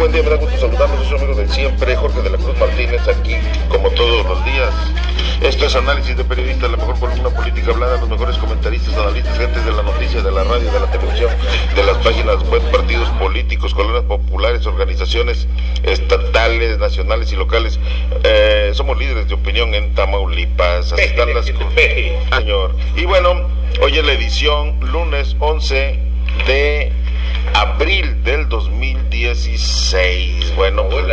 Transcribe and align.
buen 0.00 0.12
día, 0.12 0.22
me 0.22 0.30
da 0.30 0.36
gusto 0.36 0.56
saludarlos, 0.56 1.06
soy 1.08 1.18
amigo 1.18 1.34
de 1.34 1.46
siempre, 1.46 1.94
Jorge 1.94 2.22
de 2.22 2.30
la 2.30 2.38
Cruz 2.38 2.58
Martínez, 2.58 3.06
aquí 3.06 3.36
como 3.68 3.90
todos 3.90 4.24
los 4.24 4.42
días. 4.46 4.72
Esto 5.42 5.66
es 5.66 5.74
análisis 5.74 6.16
de 6.16 6.24
periodistas, 6.24 6.70
la 6.70 6.78
mejor 6.78 6.98
columna 6.98 7.28
política 7.28 7.72
hablada, 7.72 8.00
los 8.00 8.08
mejores 8.08 8.38
comentaristas, 8.38 8.96
analistas, 8.96 9.36
gentes 9.36 9.62
de 9.62 9.72
la 9.72 9.82
noticia, 9.82 10.22
de 10.22 10.30
la 10.32 10.42
radio, 10.44 10.72
de 10.72 10.80
la 10.80 10.90
televisión, 10.90 11.30
de 11.76 11.84
las 11.84 11.98
páginas 11.98 12.42
web, 12.48 12.62
partidos 12.70 13.10
políticos, 13.10 13.74
colonias 13.74 14.04
populares, 14.04 14.64
organizaciones 14.64 15.46
estatales, 15.82 16.78
nacionales 16.78 17.30
y 17.32 17.36
locales. 17.36 17.78
Eh, 18.24 18.70
somos 18.72 18.98
líderes 18.98 19.28
de 19.28 19.34
opinión 19.34 19.74
en 19.74 19.94
Tamaulipas. 19.94 20.94
Así 20.94 21.02
están 21.02 21.34
las 21.34 21.50
cosas. 21.50 21.74
Señor. 22.38 22.74
Y 22.96 23.04
bueno, 23.04 23.48
hoy 23.82 23.98
es 23.98 24.04
la 24.04 24.12
edición 24.12 24.80
lunes 24.80 25.36
11 25.40 25.98
de 26.46 26.92
abril 27.54 28.22
del 28.24 28.48
2016. 28.48 30.56
Bueno, 30.56 30.88
pues, 30.88 31.04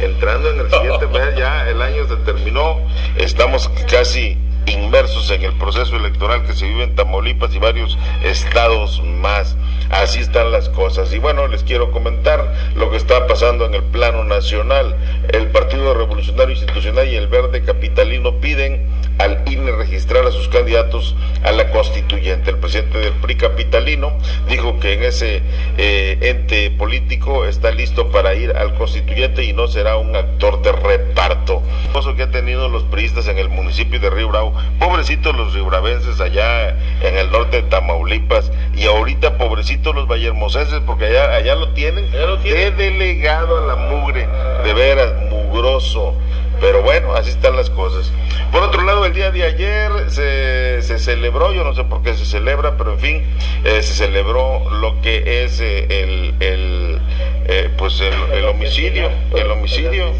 entrando 0.00 0.50
en 0.50 0.60
el 0.60 0.70
siguiente 0.70 1.06
mes 1.12 1.34
ya 1.36 1.68
el 1.68 1.82
año 1.82 2.06
se 2.08 2.16
terminó. 2.16 2.80
Estamos 3.16 3.68
casi 3.90 4.38
inmersos 4.66 5.30
en 5.30 5.42
el 5.42 5.52
proceso 5.54 5.96
electoral 5.96 6.46
que 6.46 6.54
se 6.54 6.66
vive 6.66 6.84
en 6.84 6.94
Tamaulipas 6.94 7.54
y 7.54 7.58
varios 7.58 7.98
estados 8.22 9.02
más. 9.04 9.56
Así 9.90 10.20
están 10.20 10.50
las 10.50 10.68
cosas. 10.70 11.12
Y 11.12 11.18
bueno, 11.18 11.46
les 11.46 11.62
quiero 11.62 11.90
comentar 11.90 12.54
lo 12.74 12.90
que 12.90 12.96
está 12.96 13.26
pasando 13.26 13.66
en 13.66 13.74
el 13.74 13.84
plano 13.84 14.24
nacional. 14.24 14.96
El 15.32 15.48
Partido 15.48 15.94
Revolucionario 15.94 16.54
Institucional 16.54 17.08
y 17.08 17.16
el 17.16 17.28
Verde 17.28 17.62
Capitalino 17.62 18.40
piden 18.40 18.88
al 19.18 19.42
INE 19.46 19.72
registrar 19.72 20.26
a 20.26 20.30
sus 20.30 20.48
candidatos 20.48 21.14
a 21.42 21.52
la 21.52 21.70
constituyente. 21.70 22.50
El 22.50 22.58
presidente 22.58 22.98
del 22.98 23.12
PRI 23.14 23.36
capitalino 23.36 24.16
dijo 24.48 24.78
que 24.80 24.94
en 24.94 25.04
ese 25.04 25.42
eh, 25.76 26.18
ente 26.20 26.70
político 26.70 27.44
está 27.44 27.70
listo 27.70 28.10
para 28.10 28.34
ir 28.34 28.56
al 28.56 28.74
constituyente 28.74 29.44
y 29.44 29.52
no 29.52 29.68
será 29.68 29.96
un 29.96 30.14
actor 30.16 30.62
de 30.62 30.72
reparto. 30.72 31.62
Eso 31.98 32.14
que 32.16 32.24
ha 32.24 32.30
tenido 32.30 32.68
los 32.68 32.84
priistas 32.84 33.28
en 33.28 33.38
el 33.38 33.48
municipio 33.48 34.00
de 34.00 34.10
Río 34.10 34.28
Bravo, 34.28 34.54
pobrecitos 34.78 35.34
los 35.36 35.54
ribravenses 35.54 36.20
allá 36.20 36.76
en 37.00 37.16
el 37.16 37.30
norte 37.30 37.62
de 37.62 37.68
Tamaulipas 37.68 38.50
y 38.74 38.86
ahorita 38.86 39.38
pobrecitos 39.38 39.94
los 39.94 40.08
vallehermosenses 40.08 40.80
porque 40.80 41.06
allá, 41.06 41.34
allá 41.34 41.54
lo 41.54 41.70
tienen, 41.70 42.10
lo 42.12 42.38
tienen. 42.38 42.76
de 42.76 42.90
delegado 42.90 43.58
a 43.58 43.66
la 43.66 43.76
mugre, 43.76 44.26
de 44.64 44.74
veras, 44.74 45.12
mugroso. 45.30 46.14
Pero 46.60 46.82
bueno, 46.82 47.14
así 47.14 47.30
están 47.30 47.56
las 47.56 47.70
cosas. 47.70 48.12
Por 48.52 48.62
otro 48.62 48.82
lado, 48.82 49.04
el 49.04 49.12
día 49.12 49.30
de 49.30 49.44
ayer 49.44 49.90
se, 50.08 50.82
se 50.82 50.98
celebró, 50.98 51.52
yo 51.52 51.64
no 51.64 51.74
sé 51.74 51.84
por 51.84 52.02
qué 52.02 52.14
se 52.14 52.24
celebra, 52.24 52.76
pero 52.76 52.92
en 52.92 52.98
fin, 52.98 53.24
eh, 53.64 53.82
se 53.82 53.94
celebró 53.94 54.70
lo 54.70 55.00
que 55.00 55.44
es 55.44 55.60
eh, 55.60 55.86
el, 55.90 56.34
el 56.40 57.00
eh, 57.46 57.70
pues 57.76 58.00
el, 58.00 58.14
el 58.32 58.44
homicidio, 58.46 59.10
el 59.34 59.50
homicidio, 59.50 60.12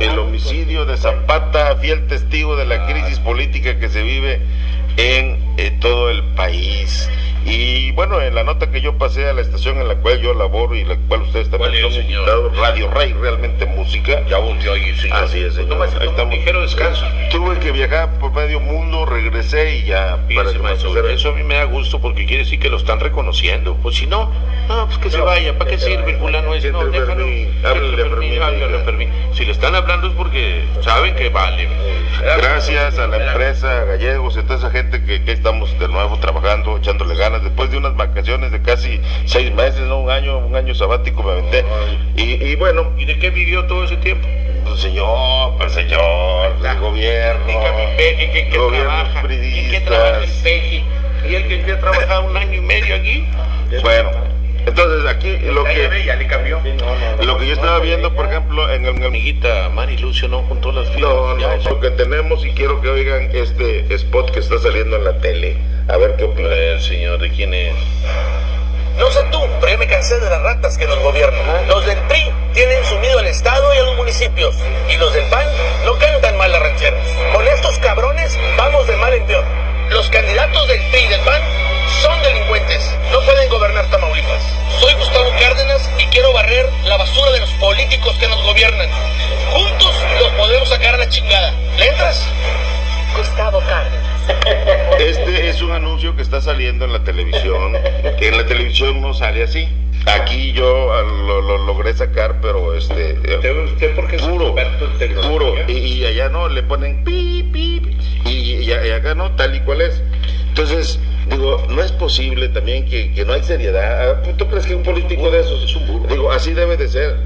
el 0.00 0.18
homicidio 0.18 0.84
de 0.84 0.96
Zapata, 0.96 1.76
fiel 1.76 2.06
testigo 2.06 2.56
de 2.56 2.66
la 2.66 2.86
crisis 2.86 3.18
política 3.18 3.78
que 3.78 3.88
se 3.88 4.02
vive 4.02 4.40
en 4.96 5.38
todo 5.80 6.10
el 6.10 6.22
país. 6.34 7.08
Y 7.44 7.90
bueno, 7.92 8.20
en 8.20 8.34
la 8.34 8.44
nota 8.44 8.70
que 8.70 8.80
yo 8.80 8.98
pasé 8.98 9.28
a 9.28 9.32
la 9.32 9.40
estación 9.40 9.78
en 9.80 9.88
la 9.88 9.96
cual 9.96 10.20
yo 10.20 10.32
laboro 10.34 10.74
y 10.76 10.84
la 10.84 10.96
cual 11.08 11.22
ustedes 11.22 11.50
también 11.50 11.72
¿Cuál 11.72 11.74
es, 11.74 11.82
son 11.82 11.92
señor? 12.04 12.20
invitados, 12.20 12.56
Radio 12.56 12.90
Rey, 12.90 13.12
realmente 13.12 13.66
música. 13.66 14.24
Ya 14.28 14.38
volvió 14.38 14.72
ahí, 14.72 14.94
señor. 14.96 15.24
Así 15.24 15.40
es, 15.40 15.54
señor. 15.54 15.82
Ahí 15.82 16.06
un 16.06 16.10
estamos. 16.10 16.34
ligero 16.34 16.62
descanso. 16.62 17.04
Tuve 17.30 17.58
que 17.58 17.72
viajar 17.72 18.18
por 18.18 18.32
medio 18.32 18.60
mundo, 18.60 19.06
regresé 19.06 19.76
y 19.76 19.84
ya 19.84 20.18
Fíjese, 20.28 20.58
maestro, 20.58 21.08
eso 21.08 21.30
a 21.30 21.32
mí 21.32 21.42
me 21.42 21.54
da 21.54 21.64
gusto 21.64 22.00
porque 22.00 22.26
quiere 22.26 22.44
decir 22.44 22.60
que 22.60 22.68
lo 22.68 22.76
están 22.76 23.00
reconociendo. 23.00 23.76
Pues 23.82 23.96
si 23.96 24.06
no, 24.06 24.30
no, 24.68 24.86
pues 24.86 24.98
que 24.98 25.10
se 25.10 25.20
vaya. 25.20 25.58
¿Para 25.58 25.70
qué 25.70 25.78
sirve 25.78 26.12
el 26.12 26.18
fulano 26.18 26.54
ese? 26.54 26.70
No, 26.70 26.84
déjalo. 26.84 27.26
Háblale 27.64 28.76
a 28.76 28.84
Fermín. 28.84 29.10
Si 29.34 29.44
le 29.44 29.52
están 29.52 29.74
hablando 29.74 30.08
es 30.08 30.14
porque 30.14 30.64
saben 30.82 31.14
que 31.16 31.28
vale. 31.28 31.68
Gracias 32.20 32.98
a 32.98 33.06
la 33.06 33.28
empresa, 33.28 33.84
Gallegos 33.84 34.36
y 34.36 34.40
a 34.40 34.42
toda 34.42 34.56
esa 34.58 34.70
gente 34.70 35.02
que, 35.04 35.24
que 35.24 35.32
estamos 35.32 35.76
de 35.78 35.88
nuevo 35.88 36.18
trabajando, 36.18 36.76
echándole 36.76 37.16
ganas, 37.16 37.31
después 37.40 37.70
de 37.70 37.78
unas 37.78 37.96
vacaciones 37.96 38.52
de 38.52 38.60
casi 38.62 39.00
seis 39.24 39.52
meses, 39.54 39.80
¿no? 39.82 40.00
Un 40.00 40.10
año, 40.10 40.38
un 40.38 40.56
año 40.56 40.74
sabático 40.74 41.22
me 41.22 41.32
aventé. 41.32 41.64
Y, 42.16 42.44
y 42.44 42.56
bueno, 42.56 42.92
¿Y 42.98 43.04
de 43.04 43.18
qué 43.18 43.30
vivió 43.30 43.66
todo 43.66 43.84
ese 43.84 43.96
tiempo? 43.96 44.28
pues 44.64 44.80
señor, 44.80 45.56
pues 45.58 45.72
señor, 45.72 46.52
el 46.64 46.78
gobierno, 46.78 47.46
Dígame, 47.46 47.94
Peje, 47.96 48.24
¿en 48.24 48.50
qué 48.50 48.58
trabaja? 48.58 49.20
¿En 49.20 49.70
qué 49.70 49.80
trabaja 49.80 50.18
el. 50.24 50.30
Peje? 50.42 50.84
¿Y 51.28 51.34
el 51.34 51.64
que, 51.64 51.72
ha 51.72 51.80
trabajado 51.80 52.24
un 52.24 52.36
año 52.36 52.54
y 52.54 52.60
medio 52.60 52.94
aquí? 52.94 53.26
Bueno, 53.82 54.10
entonces 54.66 55.06
aquí 55.10 55.36
lo 55.38 55.64
que, 55.64 56.04
ya 56.04 56.16
le 56.16 56.26
cambió. 56.26 56.60
Sí, 56.62 56.70
no, 56.78 56.86
no, 56.86 57.16
no. 57.16 57.22
lo 57.22 57.38
que 57.38 57.46
yo 57.46 57.54
estaba 57.54 57.78
viendo, 57.80 58.14
por 58.14 58.26
ejemplo, 58.26 58.70
en 58.70 58.86
el, 58.86 58.96
el 58.96 59.06
Amiguita 59.06 59.68
Mari 59.70 59.96
Lucio 59.98 60.28
no 60.28 60.42
juntó 60.42 60.72
las 60.72 60.88
filas. 60.90 61.10
No, 61.10 61.34
no, 61.36 61.56
lo 61.56 61.80
que 61.80 61.90
tenemos 61.90 62.44
y 62.44 62.52
quiero 62.52 62.80
que 62.80 62.88
oigan 62.88 63.30
este 63.32 63.92
spot 63.94 64.30
que 64.30 64.40
está 64.40 64.58
saliendo 64.58 64.96
en 64.96 65.04
la 65.04 65.18
tele. 65.18 65.58
A 65.88 65.96
ver 65.96 66.16
qué 66.16 66.24
A 66.24 66.26
opinan. 66.26 66.50
ver, 66.50 66.80
señor, 66.80 67.18
¿de 67.20 67.30
quién 67.30 67.54
es? 67.54 67.74
No 68.98 69.10
sé 69.10 69.20
tú, 69.32 69.40
pero 69.60 69.72
yo 69.72 69.78
me 69.78 69.86
cansé 69.86 70.18
de 70.20 70.28
las 70.28 70.42
ratas 70.42 70.76
que 70.78 70.86
nos 70.86 70.98
gobiernan. 71.00 71.66
Los 71.66 71.84
del 71.86 71.98
PRI 72.02 72.30
tienen 72.52 72.84
sumido 72.84 73.18
al 73.18 73.26
Estado 73.26 73.74
y 73.74 73.78
a 73.78 73.82
los 73.82 73.96
municipios. 73.96 74.54
Y 74.88 74.96
los 74.98 75.12
del 75.14 75.24
PAN 75.24 75.46
no 75.84 75.98
cantan 75.98 76.36
mal 76.36 76.52
la 76.52 76.58
ranchera. 76.60 76.96
Con 77.32 77.46
estos 77.48 77.78
cabrones 77.78 78.38
vamos 78.56 78.86
de 78.86 78.96
mal 78.96 79.12
en 79.14 79.26
peor. 79.26 79.44
Los 79.90 80.08
candidatos 80.10 80.68
del 80.68 80.80
PRI 80.90 81.00
y 81.00 81.08
del 81.08 81.20
PAN 81.20 81.42
son 82.00 82.22
delincuentes. 82.22 82.90
No 83.10 83.20
pueden 83.20 83.48
gobernar 83.48 83.86
Tamaulipas. 83.90 84.42
Soy 84.80 84.94
Gustavo 84.94 85.30
Cárdenas 85.38 85.88
y 85.98 86.06
quiero 86.06 86.32
barrer 86.32 86.68
la 86.84 86.96
basura 86.96 87.30
de 87.32 87.40
los 87.40 87.50
políticos 87.54 88.14
que 88.18 88.28
nos 88.28 88.42
gobiernan. 88.42 88.88
Juntos 89.52 89.94
los 90.20 90.30
podemos 90.32 90.68
sacar 90.68 90.94
a 90.94 90.98
la 90.98 91.08
chingada. 91.08 91.52
¿Le 91.78 91.88
entras? 91.88 92.26
Gustavo 93.16 93.60
Cárdenas. 93.60 94.02
Este 94.98 95.48
es 95.48 95.60
un 95.62 95.72
anuncio 95.72 96.16
que 96.16 96.22
está 96.22 96.40
saliendo 96.40 96.84
en 96.84 96.92
la 96.92 97.04
televisión. 97.04 97.76
que 98.18 98.28
En 98.28 98.36
la 98.38 98.46
televisión 98.46 99.00
no 99.00 99.12
sale 99.14 99.42
así. 99.44 99.68
Aquí 100.06 100.52
yo 100.52 100.92
ah, 100.92 101.02
lo, 101.02 101.40
lo 101.42 101.58
logré 101.58 101.94
sacar, 101.94 102.40
pero 102.40 102.74
este. 102.76 103.10
eh, 103.22 103.64
¿Usted, 103.66 103.94
porque 103.94 104.16
es 104.16 104.22
puro, 104.22 104.48
experto 104.58 104.90
en 105.04 105.14
puro. 105.30 105.54
Y, 105.68 105.72
y 105.74 106.06
allá 106.06 106.28
no, 106.28 106.48
le 106.48 106.62
ponen 106.64 107.04
pi, 107.04 107.44
pi, 107.52 107.96
y- 108.24 108.64
y 108.64 108.72
acá 108.90 109.14
no, 109.14 109.30
tal 109.36 109.54
y 109.54 109.60
cual 109.60 109.80
es. 109.82 110.02
Entonces, 110.48 110.98
digo, 111.30 111.62
no 111.68 111.82
es 111.82 111.92
posible 111.92 112.48
también 112.48 112.84
que, 112.86 113.12
que 113.12 113.24
no 113.24 113.32
hay 113.32 113.42
seriedad. 113.42 114.22
Ah, 114.24 114.32
¿Tú 114.36 114.46
crees 114.48 114.66
que 114.66 114.74
un 114.74 114.82
político 114.82 115.30
de 115.30 115.40
esos? 115.40 115.62
Es 115.64 115.74
un 115.76 115.86
burro. 115.86 116.08
Digo, 116.08 116.32
así 116.32 116.52
debe 116.52 116.76
de 116.76 116.88
ser. 116.88 117.16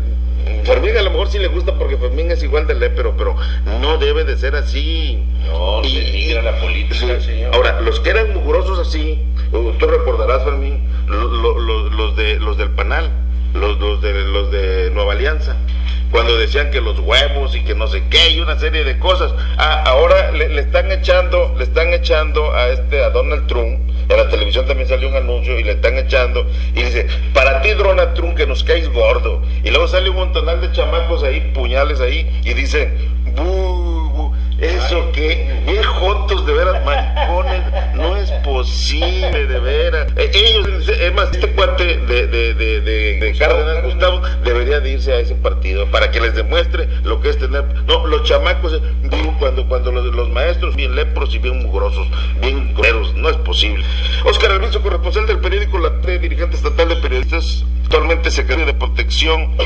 Fermín 0.65 0.97
a 0.97 1.03
lo 1.03 1.11
mejor 1.11 1.29
sí 1.29 1.39
le 1.39 1.49
gusta 1.49 1.75
porque 1.75 1.97
Fermín 1.97 2.31
es 2.31 2.43
igual 2.43 2.67
de 2.67 2.75
le, 2.75 2.91
pero, 2.91 3.15
no 3.81 3.99
debe 3.99 4.25
de 4.25 4.37
ser 4.37 4.55
así. 4.55 5.25
No, 5.47 5.83
Y- 5.85 5.97
denigra 6.05 6.43
la 6.43 6.61
política, 6.61 6.95
Sí. 7.21 7.27
señor. 7.27 7.55
Ahora, 7.55 7.81
los 7.81 7.99
que 8.01 8.11
eran 8.11 8.33
mugrosos 8.33 8.79
así, 8.79 9.23
uh, 9.53 9.73
tú 9.73 9.87
recordarás, 9.87 10.45
Fermín, 10.45 10.89
lo- 11.09 11.25
lo- 11.29 11.59
lo- 11.59 11.91
los, 11.91 12.17
de, 12.17 12.39
los 12.39 12.57
del 12.59 12.71
Panal, 12.71 13.11
los, 13.55 13.79
los, 13.81 14.01
de, 14.03 14.13
los 14.25 14.51
de 14.53 14.91
Nueva 14.93 15.13
Alianza, 15.15 15.57
cuando 16.17 16.39
decían 16.39 16.71
que 16.71 16.81
los 16.81 16.99
huevos 17.01 17.55
y 17.55 17.63
que 17.63 17.75
no 17.75 17.87
sé 17.89 18.05
qué, 18.09 18.31
y 18.31 18.41
una 18.41 18.59
serie 18.59 18.85
de 18.85 18.99
cosas. 18.99 19.35
Ah, 19.59 19.85
ahora 19.85 20.31
le, 20.31 20.49
le 20.49 20.63
están 20.63 20.91
echando, 20.91 21.55
le 21.59 21.65
están 21.65 21.93
echando 21.93 22.55
a 22.55 22.69
este, 22.69 23.05
a 23.05 23.11
Donald 23.11 23.47
Trump, 23.47 23.91
en 24.09 24.17
la 24.17 24.27
televisión 24.31 24.65
también 24.65 24.89
salió 24.89 25.11
un 25.11 25.17
anuncio 25.17 25.59
y 25.59 25.63
le 25.63 25.73
están 25.73 25.99
echando, 25.99 26.47
y 26.75 26.85
dice, 26.85 27.07
para 27.35 27.61
ti 27.61 27.73
Donald 27.73 28.15
Trump 28.15 28.35
que 28.35 28.47
nos 28.47 28.65
caes 28.65 28.89
gordo. 28.89 29.43
Y 29.63 29.69
luego 29.69 29.89
sale 29.89 30.09
un 30.09 30.17
montonal 30.17 30.59
de 30.63 30.73
chamacos 30.73 31.23
ahí, 31.23 31.53
puñales 31.55 32.01
ahí, 32.01 32.27
y 32.45 32.55
dicen, 32.55 32.97
"Bu, 33.37 34.09
bu, 34.09 34.35
eso 34.59 35.13
que, 35.13 35.47
bien 35.67 35.83
jotos 35.83 36.47
de 36.47 36.55
veras, 36.55 36.83
mancones, 36.83 37.61
no 38.67 39.07
es 39.07 39.13
posible 39.23 39.47
de 39.47 39.61
veras. 39.61 40.13
Eh, 40.17 40.31
ellos, 40.35 40.89
es 40.89 41.13
más, 41.15 41.33
este 41.33 41.49
cuate 41.53 41.85
de, 41.99 42.27
de, 42.27 42.55
de, 42.55 42.81
de, 42.81 43.19
de 43.21 43.37
Cárdenas, 43.39 43.85
Gustavo, 43.85 44.21
debería 44.45 44.81
de 44.81 44.93
irse 44.93 45.13
a 45.13 45.19
ese 45.21 45.35
partido 45.35 45.87
para 45.91 46.11
que 46.11 46.21
les 46.21 46.35
demuestre 46.35 46.89
lo 47.05 47.21
que 47.21 47.31
es 47.31 47.39
tener. 47.39 47.65
No, 47.87 48.07
los 48.07 48.23
chamacos, 48.25 48.75
eh, 48.75 48.81
digo, 49.05 49.37
cuando, 49.39 49.67
cuando 49.69 49.93
los, 49.93 50.05
los 50.15 50.29
maestros, 50.31 50.75
bien 50.77 50.95
lepros 50.95 51.35
y 51.35 51.39
bien 51.39 51.63
mugrosos, 51.63 52.07
bien 52.41 52.75
groseros, 52.75 53.15
no 53.15 53.29
es 53.29 53.37
posible. 53.39 53.85
Oscar 54.25 54.53
Alviso, 54.53 54.83
corresponsal 54.83 55.27
del 55.27 55.39
periódico 55.39 55.79
La 55.79 55.91
dirigente 56.19 56.57
estatal 56.57 56.89
de 56.89 56.97
periodistas, 56.97 57.65
actualmente 57.85 58.31
secretario 58.31 58.67
de 58.67 58.75
protección 58.75 59.57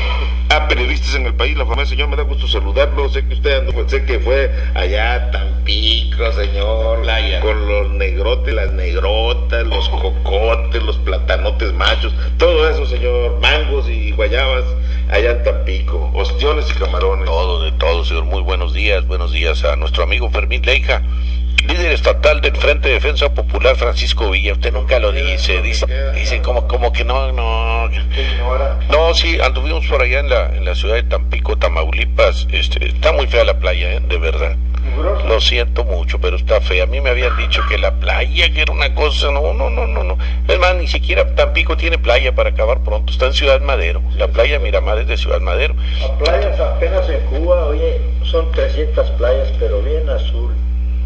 a 0.49 0.67
periodistas 0.67 1.15
en 1.15 1.25
el 1.25 1.33
país. 1.33 1.57
La 1.57 1.65
familia, 1.65 1.85
señor, 1.85 2.07
me 2.09 2.15
da 2.15 2.23
gusto 2.23 2.47
saludarlo. 2.47 3.09
Sé 3.09 3.25
que 3.25 3.33
usted 3.35 3.59
andó- 3.59 3.87
sé 3.89 4.03
que 4.05 4.19
fue 4.19 4.51
allá 4.75 5.13
a 5.15 5.31
Tampico, 5.31 6.31
señor, 6.33 7.01
Playa. 7.01 7.39
con 7.41 7.67
los 7.67 7.89
negrotes, 7.91 8.53
las 8.53 8.71
negrotas, 8.91 9.65
los 9.67 9.87
cocotes, 9.89 10.83
los 10.83 10.97
plátanotes 10.97 11.73
machos, 11.73 12.13
todo 12.37 12.69
eso, 12.69 12.85
señor, 12.85 13.39
mangos 13.39 13.89
y 13.89 14.11
guayabas 14.11 14.65
allá 15.09 15.31
en 15.31 15.43
Tampico, 15.43 16.11
ostiones 16.13 16.69
y 16.69 16.73
camarones. 16.73 17.25
Todo, 17.25 17.63
de 17.63 17.71
todo, 17.73 18.03
señor. 18.03 18.25
Muy 18.25 18.41
buenos 18.41 18.73
días, 18.73 19.07
buenos 19.07 19.31
días 19.31 19.63
a 19.63 19.75
nuestro 19.77 20.03
amigo 20.03 20.29
Fermín 20.29 20.61
Leija, 20.65 21.03
líder 21.67 21.93
estatal 21.93 22.41
del 22.41 22.55
Frente 22.57 22.89
de 22.89 22.95
Defensa 22.95 23.33
Popular 23.33 23.77
Francisco 23.77 24.29
Villa. 24.29 24.53
Usted 24.53 24.73
nunca 24.73 24.99
lo 24.99 25.11
dice, 25.13 25.61
dice, 25.61 25.85
dice 26.13 26.41
como, 26.41 26.67
como 26.67 26.91
que 26.91 27.05
no, 27.05 27.31
no. 27.31 27.89
No, 28.89 29.13
sí, 29.13 29.39
anduvimos 29.39 29.85
por 29.87 30.01
allá 30.01 30.19
en 30.19 30.29
la, 30.29 30.47
en 30.55 30.65
la 30.65 30.75
ciudad 30.75 30.95
de 30.95 31.03
Tampico, 31.03 31.57
Tamaulipas. 31.57 32.47
Este, 32.51 32.87
está 32.87 33.13
muy 33.13 33.27
fea 33.27 33.45
la 33.45 33.57
playa, 33.57 33.93
¿eh? 33.93 34.01
de 34.01 34.17
verdad. 34.17 34.57
Lo 35.27 35.39
siento 35.39 35.83
mucho, 35.83 36.19
pero 36.19 36.35
está 36.35 36.61
fea. 36.61 36.83
A 36.83 36.87
mí 36.87 37.01
me 37.01 37.09
habían 37.09 37.35
dicho 37.37 37.61
que 37.69 37.77
la 37.77 37.99
playa, 37.99 38.51
que 38.51 38.61
era 38.61 38.71
una 38.71 38.93
cosa, 38.93 39.31
no, 39.31 39.53
no, 39.53 39.69
no, 39.69 39.87
no, 39.87 40.03
no. 40.03 40.17
Es 40.47 40.59
más, 40.59 40.75
ni 40.75 40.87
siquiera 40.87 41.35
Tampico 41.35 41.77
tiene 41.77 41.97
playa 41.97 42.33
para 42.33 42.49
acabar 42.49 42.79
pronto. 42.79 43.11
Está 43.11 43.27
en 43.27 43.33
Ciudad 43.33 43.61
Madero. 43.61 44.01
La 44.15 44.27
playa 44.27 44.59
Miramar 44.59 44.97
es 44.99 45.07
de 45.07 45.17
Ciudad 45.17 45.39
Madero. 45.39 45.75
Las 45.99 46.11
playas 46.11 46.59
apenas 46.59 47.09
en 47.09 47.19
Cuba, 47.27 47.67
oye, 47.67 48.01
son 48.23 48.51
300 48.51 49.11
playas, 49.11 49.51
pero 49.59 49.81
bien 49.81 50.09
azul 50.09 50.53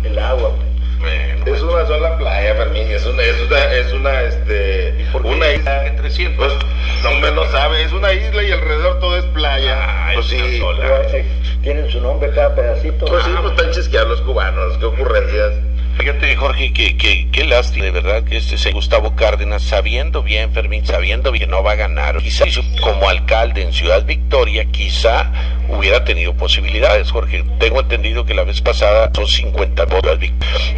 el 0.03 0.19
agua. 0.19 0.51
Bueno, 0.99 1.45
Es 1.45 1.61
una 1.61 1.85
sola 1.85 2.17
playa, 2.17 2.55
Fermín, 2.55 2.87
es 2.89 3.05
una, 3.05 3.21
es 3.23 3.39
una, 3.41 3.73
es 3.73 3.91
una, 3.93 4.21
este, 4.23 5.05
por 5.11 5.21
qué? 5.21 5.27
una 5.27 5.51
isla. 5.51 5.85
¿En 5.87 5.95
300? 5.97 6.53
Pues, 6.53 6.65
no, 7.03 7.09
hombre, 7.09 7.31
no 7.31 7.45
sabe, 7.51 7.83
es 7.83 7.91
una 7.91 8.13
isla 8.13 8.43
y 8.43 8.51
alrededor 8.51 8.99
todo 8.99 9.17
es 9.17 9.25
playa. 9.25 9.75
Ah, 9.79 10.11
pues 10.15 10.31
es 10.31 10.33
una 10.41 10.49
sí, 10.49 10.59
sola. 10.59 10.79
Pero, 10.81 11.17
eh, 11.17 11.25
Tienen 11.61 11.89
su 11.89 11.99
nombre 12.01 12.31
cada 12.31 12.55
pedacito. 12.55 13.05
pues 13.05 13.23
sí, 13.23 13.31
pues 13.41 13.51
están 13.53 13.71
chisqueados 13.71 14.09
los 14.09 14.21
cubanos, 14.21 14.77
qué 14.77 14.85
ocurrencias. 14.85 15.53
Fíjate, 15.97 16.35
Jorge, 16.35 16.73
que, 16.73 16.97
que, 16.97 17.29
qué 17.31 17.45
lástima, 17.45 17.85
de 17.85 17.91
verdad, 17.91 18.23
que 18.23 18.37
este 18.37 18.57
señor 18.57 18.75
Gustavo 18.75 19.15
Cárdenas, 19.15 19.63
sabiendo 19.63 20.23
bien, 20.23 20.51
Fermín, 20.51 20.85
sabiendo 20.85 21.31
bien 21.31 21.45
que 21.45 21.47
no 21.47 21.63
va 21.63 21.71
a 21.71 21.75
ganar, 21.75 22.17
quizá 22.17 22.45
como 22.81 23.07
alcalde 23.07 23.61
en 23.61 23.71
Ciudad 23.71 24.05
Victoria, 24.05 24.65
quizá 24.65 25.31
hubiera 25.69 26.03
tenido 26.03 26.33
posibilidades, 26.35 27.11
Jorge. 27.11 27.43
Tengo 27.59 27.79
entendido 27.79 28.25
que 28.25 28.33
la 28.33 28.43
vez 28.43 28.61
pasada 28.61 29.09
son 29.15 29.27
50 29.27 29.85
votos. 29.85 30.19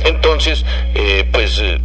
Entonces, 0.05 0.65
eh, 0.95 1.27
pues... 1.31 1.59
eh, 1.59 1.79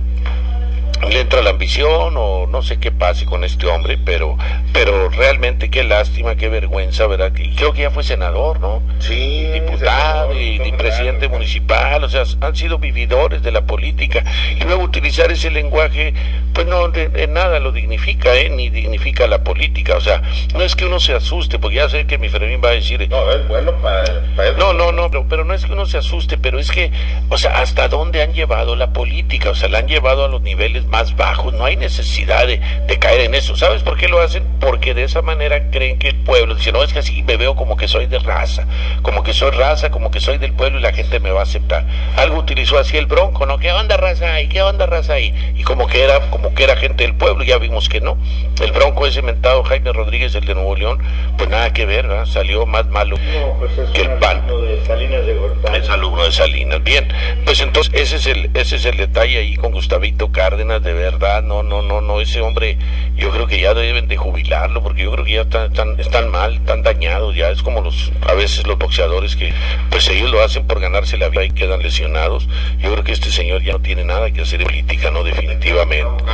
le 1.09 1.21
entra 1.21 1.43
la 1.43 1.51
ambición 1.51 2.15
o 2.17 2.47
no 2.47 2.63
sé 2.63 2.79
qué 2.79 2.93
pase 2.93 3.27
con 3.27 3.45
este 3.45 3.67
hombre, 3.67 3.99
pero 3.99 4.37
pero 4.73 5.09
realmente 5.11 5.71
qué 5.71 5.85
lástima, 5.85 6.37
qué 6.37 6.49
vergüenza, 6.49 7.07
¿verdad? 7.07 7.33
Y 7.37 7.55
creo 7.55 7.73
que 7.73 7.83
ya 7.83 7.91
fue 7.91 8.03
senador, 8.03 8.61
¿no? 8.61 8.83
Sí, 9.01 9.47
diputado 9.53 10.33
senador, 10.33 10.67
y, 10.67 10.73
presidente 10.73 11.21
claro. 11.21 11.35
municipal, 11.35 12.05
o 12.05 12.09
sea, 12.09 12.25
han 12.41 12.57
sido 12.57 12.79
vividores 12.79 13.43
de 13.43 13.53
la 13.53 13.67
política 13.67 14.25
y 14.59 14.65
luego 14.65 14.83
utilizar 14.83 15.31
ese 15.31 15.51
lenguaje, 15.51 16.15
pues 16.55 16.67
no, 16.67 16.89
de, 16.89 17.09
de 17.09 17.27
nada 17.27 17.59
lo 17.59 17.73
dignifica, 17.73 18.35
¿eh? 18.35 18.49
Ni 18.49 18.71
dignifica 18.71 19.27
la 19.27 19.45
política, 19.45 19.97
o 19.97 20.01
sea, 20.01 20.23
no 20.55 20.63
es 20.63 20.75
que 20.77 20.87
uno 20.87 21.01
se 21.01 21.15
asuste, 21.15 21.59
porque 21.59 21.77
ya 21.77 21.89
sé 21.89 22.07
que 22.07 22.19
mi 22.19 22.29
Fermín 22.29 22.61
va 22.65 22.71
a 22.71 22.73
decir, 22.73 23.07
No, 23.11 23.31
es 23.31 23.47
bueno 23.49 23.73
para, 23.83 24.05
para 24.37 24.49
eso. 24.51 24.59
no, 24.59 24.73
no, 24.73 24.93
no, 24.93 25.11
pero, 25.11 25.27
pero 25.29 25.45
no 25.45 25.55
es 25.55 25.65
que 25.67 25.73
uno 25.73 25.87
se 25.87 25.99
asuste, 25.99 26.39
pero 26.39 26.59
es 26.59 26.71
que, 26.71 26.91
o 27.29 27.39
sea, 27.39 27.59
hasta 27.59 27.89
dónde 27.89 28.23
han 28.23 28.33
llevado 28.33 28.77
la 28.77 28.93
política, 28.93 29.51
o 29.51 29.55
sea, 29.55 29.69
la 29.69 29.79
han 29.79 29.89
llevado 29.89 30.25
a 30.25 30.29
los 30.29 30.43
niveles 30.43 30.87
más 30.93 31.17
bajos, 31.17 31.55
no 31.55 31.65
hay 31.65 31.77
necesidad 31.77 32.47
de, 32.47 32.61
de 32.87 32.99
caer 32.99 33.23
en 33.23 33.35
eso. 33.35 33.57
¿Sabes 33.57 33.83
por 33.83 33.97
qué 33.97 34.09
lo 34.09 34.21
hacen? 34.21 34.45
Porque 34.61 34.93
de 34.93 35.05
esa 35.05 35.23
manera 35.23 35.71
creen 35.71 35.99
que 35.99 36.09
el 36.09 36.17
pueblo, 36.17 36.55
dice, 36.55 36.71
no, 36.71 36.83
es 36.83 36.93
que 36.93 36.99
así 36.99 37.23
me 37.23 37.39
veo 37.39 37.57
como 37.57 37.77
que 37.79 37.89
soy 37.89 38.07
de 38.07 38.19
raza, 38.19 38.67
como 39.01 39.23
que 39.23 39.33
soy 39.33 39.51
raza, 39.53 39.91
como 39.91 40.11
que 40.11 40.21
soy 40.21 40.37
del 40.37 40.53
pueblo 40.53 40.79
y 40.79 40.83
la 40.83 40.93
gente 40.93 41.19
me 41.19 41.31
va 41.31 41.41
a 41.41 41.45
aceptar. 41.45 41.87
Algo 42.17 42.39
utilizó 42.39 42.79
así 42.79 42.99
el 42.99 43.07
bronco, 43.07 43.47
¿no? 43.47 43.59
¿Qué 43.59 43.73
onda 43.73 43.97
raza 43.97 44.35
ahí? 44.35 44.49
¿Qué 44.49 44.61
onda 44.63 44.85
raza 44.87 45.15
ahí? 45.15 45.35
Y 45.57 45.63
como 45.63 45.87
que 45.87 46.05
era, 46.05 46.31
como 46.31 46.55
que 46.55 46.65
era 46.65 46.77
gente 46.77 47.05
del 47.05 47.15
pueblo, 47.15 47.43
ya 47.43 47.57
vimos 47.57 47.89
que 47.89 48.01
no. 48.03 48.19
El 48.61 48.73
bronco 48.73 49.07
ese 49.07 49.23
mentado 49.23 49.65
Jaime 49.65 49.93
Rodríguez, 49.93 50.35
el 50.35 50.45
de 50.45 50.55
Nuevo 50.55 50.77
León, 50.77 50.99
pues 51.39 51.49
nada 51.49 51.73
que 51.73 51.87
ver, 51.87 52.07
¿verdad? 52.07 52.27
Salió 52.27 52.67
más 52.67 52.87
malo 52.87 53.17
No, 53.17 53.55
pues 53.59 53.77
es 53.79 53.91
que 53.91 54.03
el 54.03 54.11
pan. 54.19 54.47
de 54.47 54.85
Salinas 54.87 55.25
de 55.27 55.35
Gortari. 55.35 55.79
Es 55.79 55.89
alumno 55.89 56.25
de 56.25 56.33
Salinas. 56.33 56.83
Bien, 56.85 57.09
pues 57.47 57.61
entonces 57.61 57.93
ese 57.95 58.17
es 58.17 58.27
el 58.27 58.51
ese 58.55 58.77
es 58.77 58.85
el 58.85 58.97
detalle 58.99 59.39
ahí 59.39 59.57
con 59.57 59.73
Gustavito 59.73 60.31
Cárdenas, 60.31 60.82
de 60.83 60.93
verdad, 60.93 61.43
no, 61.43 61.63
no, 61.63 61.83
no, 61.83 62.01
no, 62.01 62.21
ese 62.21 62.41
hombre, 62.41 62.77
yo 63.17 63.31
creo 63.31 63.47
que 63.47 63.61
ya 63.61 63.75
deben 63.75 64.09
de 64.09 64.17
jubilarlo, 64.17 64.83
porque 64.83 65.05
yo 65.05 65.13
creo 65.13 65.25
que 65.25 65.33
ya 65.33 65.43
están, 65.43 65.99
están, 65.99 66.29
mal, 66.29 66.55
están 66.57 66.83
dañados, 66.83 67.35
ya 67.35 67.51
es 67.51 67.63
como 67.63 67.81
los, 67.81 68.13
a 68.27 68.35
veces 68.35 68.67
los 68.67 68.79
boxeadores 68.79 69.37
que, 69.37 69.53
pues 69.91 70.09
ellos 70.09 70.31
lo 70.31 70.43
hacen 70.43 70.67
por 70.67 70.81
ganarse 70.81 71.17
la 71.17 71.29
vida 71.29 71.45
y 71.45 71.51
quedan 71.51 71.83
lesionados. 71.83 72.49
Yo 72.81 72.93
creo 72.93 73.05
que 73.05 73.13
este 73.13 73.31
señor 73.31 73.63
ya 73.63 73.73
no 73.73 73.81
tiene 73.81 74.05
nada 74.05 74.31
que 74.31 74.43
hacer 74.43 74.61
en 74.61 74.67
política, 74.67 75.11
no, 75.11 75.23
definitivamente. 75.25 76.25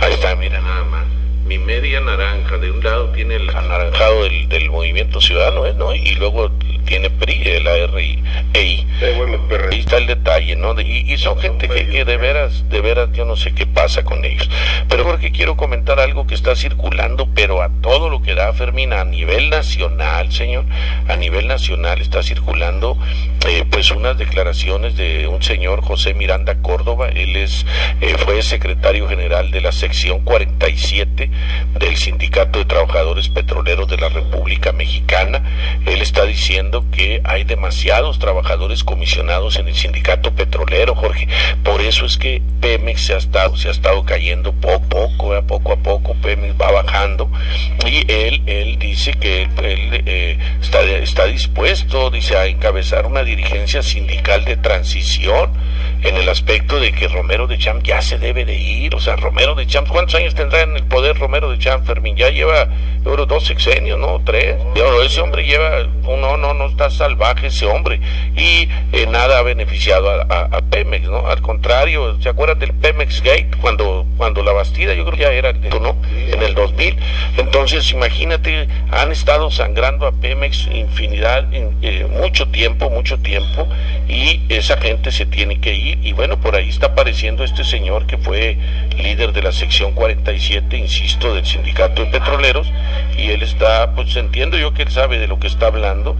Ahí 0.00 0.12
está, 0.12 0.34
mira 0.36 0.60
nada 0.60 0.84
más. 0.84 1.04
Mi 1.46 1.58
media 1.58 2.00
naranja, 2.00 2.56
de 2.56 2.70
un 2.70 2.82
lado 2.82 3.10
tiene 3.10 3.36
el 3.36 3.50
anaranjado 3.50 4.22
del, 4.24 4.48
del 4.48 4.70
movimiento 4.70 5.20
ciudadano, 5.20 5.66
¿eh? 5.66 5.74
¿no? 5.76 5.94
Y 5.94 6.14
luego 6.14 6.50
tiene 6.86 7.10
PRI, 7.10 7.42
el 7.44 7.68
ARI, 7.68 8.22
EI. 8.54 8.76
Sí, 8.98 9.06
bueno, 9.16 9.38
pero- 9.48 9.68
Ahí 9.70 9.80
está 9.80 9.98
el 9.98 10.06
detalle, 10.06 10.56
¿no? 10.56 10.72
De- 10.74 10.84
y, 10.84 11.12
y 11.12 11.18
son 11.18 11.38
gente 11.38 11.68
que, 11.68 11.86
que 11.88 12.04
de 12.06 12.16
veras, 12.16 12.68
de 12.70 12.80
veras, 12.80 13.10
yo 13.12 13.24
no 13.26 13.36
sé 13.36 13.52
qué 13.54 13.66
pasa 13.66 14.04
con 14.04 14.24
ellos. 14.24 14.48
Pero 14.88 15.04
porque 15.04 15.32
quiero 15.32 15.56
comentar 15.56 16.00
algo 16.00 16.26
que 16.26 16.34
está 16.34 16.56
circulando, 16.56 17.28
pero 17.34 17.62
a 17.62 17.68
todo 17.82 18.08
lo 18.08 18.22
que 18.22 18.34
da 18.34 18.52
Fermín, 18.54 18.92
a 18.94 19.04
nivel 19.04 19.50
nacional, 19.50 20.32
señor, 20.32 20.64
a 21.08 21.16
nivel 21.16 21.46
nacional 21.46 22.00
está 22.00 22.22
circulando, 22.22 22.96
eh, 23.48 23.64
pues 23.70 23.90
unas 23.90 24.16
declaraciones 24.16 24.96
de 24.96 25.26
un 25.28 25.42
señor 25.42 25.82
José 25.82 26.14
Miranda 26.14 26.54
Córdoba, 26.62 27.08
él 27.08 27.36
es, 27.36 27.66
eh, 28.00 28.14
fue 28.18 28.40
secretario 28.42 29.08
general 29.08 29.50
de 29.50 29.60
la 29.60 29.72
sección 29.72 30.20
47 30.20 31.30
del 31.78 31.96
Sindicato 31.96 32.58
de 32.58 32.64
Trabajadores 32.64 33.28
Petroleros 33.28 33.88
de 33.88 33.96
la 33.96 34.08
República 34.08 34.72
Mexicana. 34.72 35.42
Él 35.86 36.02
está 36.02 36.24
diciendo 36.24 36.84
que 36.92 37.20
hay 37.24 37.44
demasiados 37.44 38.18
trabajadores 38.18 38.84
comisionados 38.84 39.56
en 39.56 39.68
el 39.68 39.74
sindicato 39.74 40.32
petrolero, 40.34 40.94
Jorge. 40.94 41.28
Por 41.62 41.80
eso 41.80 42.06
es 42.06 42.16
que 42.16 42.42
Pemex 42.60 43.06
se 43.06 43.14
ha 43.14 43.18
estado, 43.18 43.56
se 43.56 43.68
ha 43.68 43.70
estado 43.70 44.04
cayendo 44.04 44.52
poco 44.52 44.74
a 44.74 44.88
poco, 44.88 45.36
eh, 45.36 45.42
poco 45.42 45.72
a 45.72 45.76
poco, 45.76 46.14
Pemex 46.14 46.54
va 46.60 46.70
bajando. 46.70 47.30
Y 47.86 48.10
él, 48.10 48.42
él 48.46 48.78
dice 48.78 49.12
que 49.12 49.42
él, 49.42 49.50
él, 49.62 50.02
eh, 50.06 50.38
está, 50.60 50.82
está 50.82 51.26
dispuesto, 51.26 52.10
dice, 52.10 52.36
a 52.36 52.46
encabezar 52.46 53.06
una 53.06 53.22
dirigencia 53.22 53.82
sindical 53.82 54.44
de 54.44 54.56
transición 54.56 55.52
en 56.02 56.16
el 56.16 56.28
aspecto 56.28 56.80
de 56.80 56.92
que 56.92 57.08
Romero 57.08 57.46
de 57.46 57.58
Champ 57.58 57.82
ya 57.82 58.02
se 58.02 58.18
debe 58.18 58.44
de 58.44 58.56
ir. 58.56 58.94
O 58.94 59.00
sea, 59.00 59.16
Romero 59.16 59.54
de 59.54 59.66
Champ, 59.66 59.88
¿cuántos 59.88 60.14
años 60.14 60.34
tendrá 60.34 60.62
en 60.62 60.76
el 60.76 60.84
poder 60.84 61.18
Romero 61.24 61.50
de 61.50 61.58
Champ, 61.58 61.86
Fermín? 61.86 62.16
Ya 62.16 62.28
lleva, 62.28 62.68
creo, 63.02 63.24
dos 63.24 63.44
sexenios, 63.46 63.98
¿no? 63.98 64.20
Tres. 64.24 64.56
Ese 65.04 65.20
hombre 65.22 65.44
lleva, 65.44 65.84
no, 66.04 66.36
no, 66.36 66.52
no 66.52 66.66
está 66.66 66.90
salvaje 66.90 67.46
ese 67.46 67.64
hombre. 67.66 67.98
Y 68.36 68.68
eh, 68.92 69.06
nada 69.08 69.38
ha 69.38 69.42
beneficiado 69.42 70.10
a, 70.10 70.60
Pemex, 70.70 71.08
¿no? 71.08 71.26
Al 71.28 71.40
contrario, 71.40 72.20
¿se 72.20 72.28
acuerdan 72.28 72.58
del 72.58 72.72
Pemex 72.74 73.22
Gate? 73.22 73.50
Cuando, 73.60 74.06
cuando 74.16 74.42
la 74.42 74.52
Bastida, 74.52 74.92
yo 74.94 75.04
creo 75.04 75.16
que 75.16 75.22
ya 75.22 75.32
era, 75.32 75.52
¿no? 75.52 75.96
En 76.12 76.42
el 76.42 76.54
2000. 76.54 76.96
Entonces, 77.38 77.90
imagínate, 77.92 78.68
han 78.90 79.12
estado 79.12 79.50
sangrando 79.50 80.06
a 80.06 80.12
Pemex 80.12 80.66
infinidad, 80.72 81.50
in- 81.52 81.76
eh, 81.82 82.06
mucho 82.10 82.48
tiempo, 82.48 82.90
mucho 82.90 83.18
tiempo, 83.18 83.66
y 84.08 84.40
esa 84.48 84.76
gente 84.78 85.10
se 85.12 85.26
tiene 85.26 85.60
que 85.60 85.74
ir. 85.74 85.98
Y 86.02 86.12
bueno, 86.12 86.38
por 86.40 86.54
ahí 86.56 86.68
está 86.68 86.88
apareciendo 86.88 87.44
este 87.44 87.64
señor 87.64 88.06
que 88.06 88.18
fue 88.18 88.58
líder 88.98 89.32
de 89.32 89.42
la 89.42 89.52
sección 89.52 89.92
47, 89.92 90.76
insisto, 90.76 91.13
del 91.18 91.46
sindicato 91.46 92.04
de 92.04 92.10
petroleros, 92.10 92.70
y 93.16 93.30
él 93.30 93.42
está, 93.42 93.92
pues 93.94 94.14
entiendo 94.16 94.58
yo 94.58 94.74
que 94.74 94.82
él 94.82 94.90
sabe 94.90 95.18
de 95.18 95.28
lo 95.28 95.38
que 95.38 95.46
está 95.46 95.66
hablando, 95.66 96.16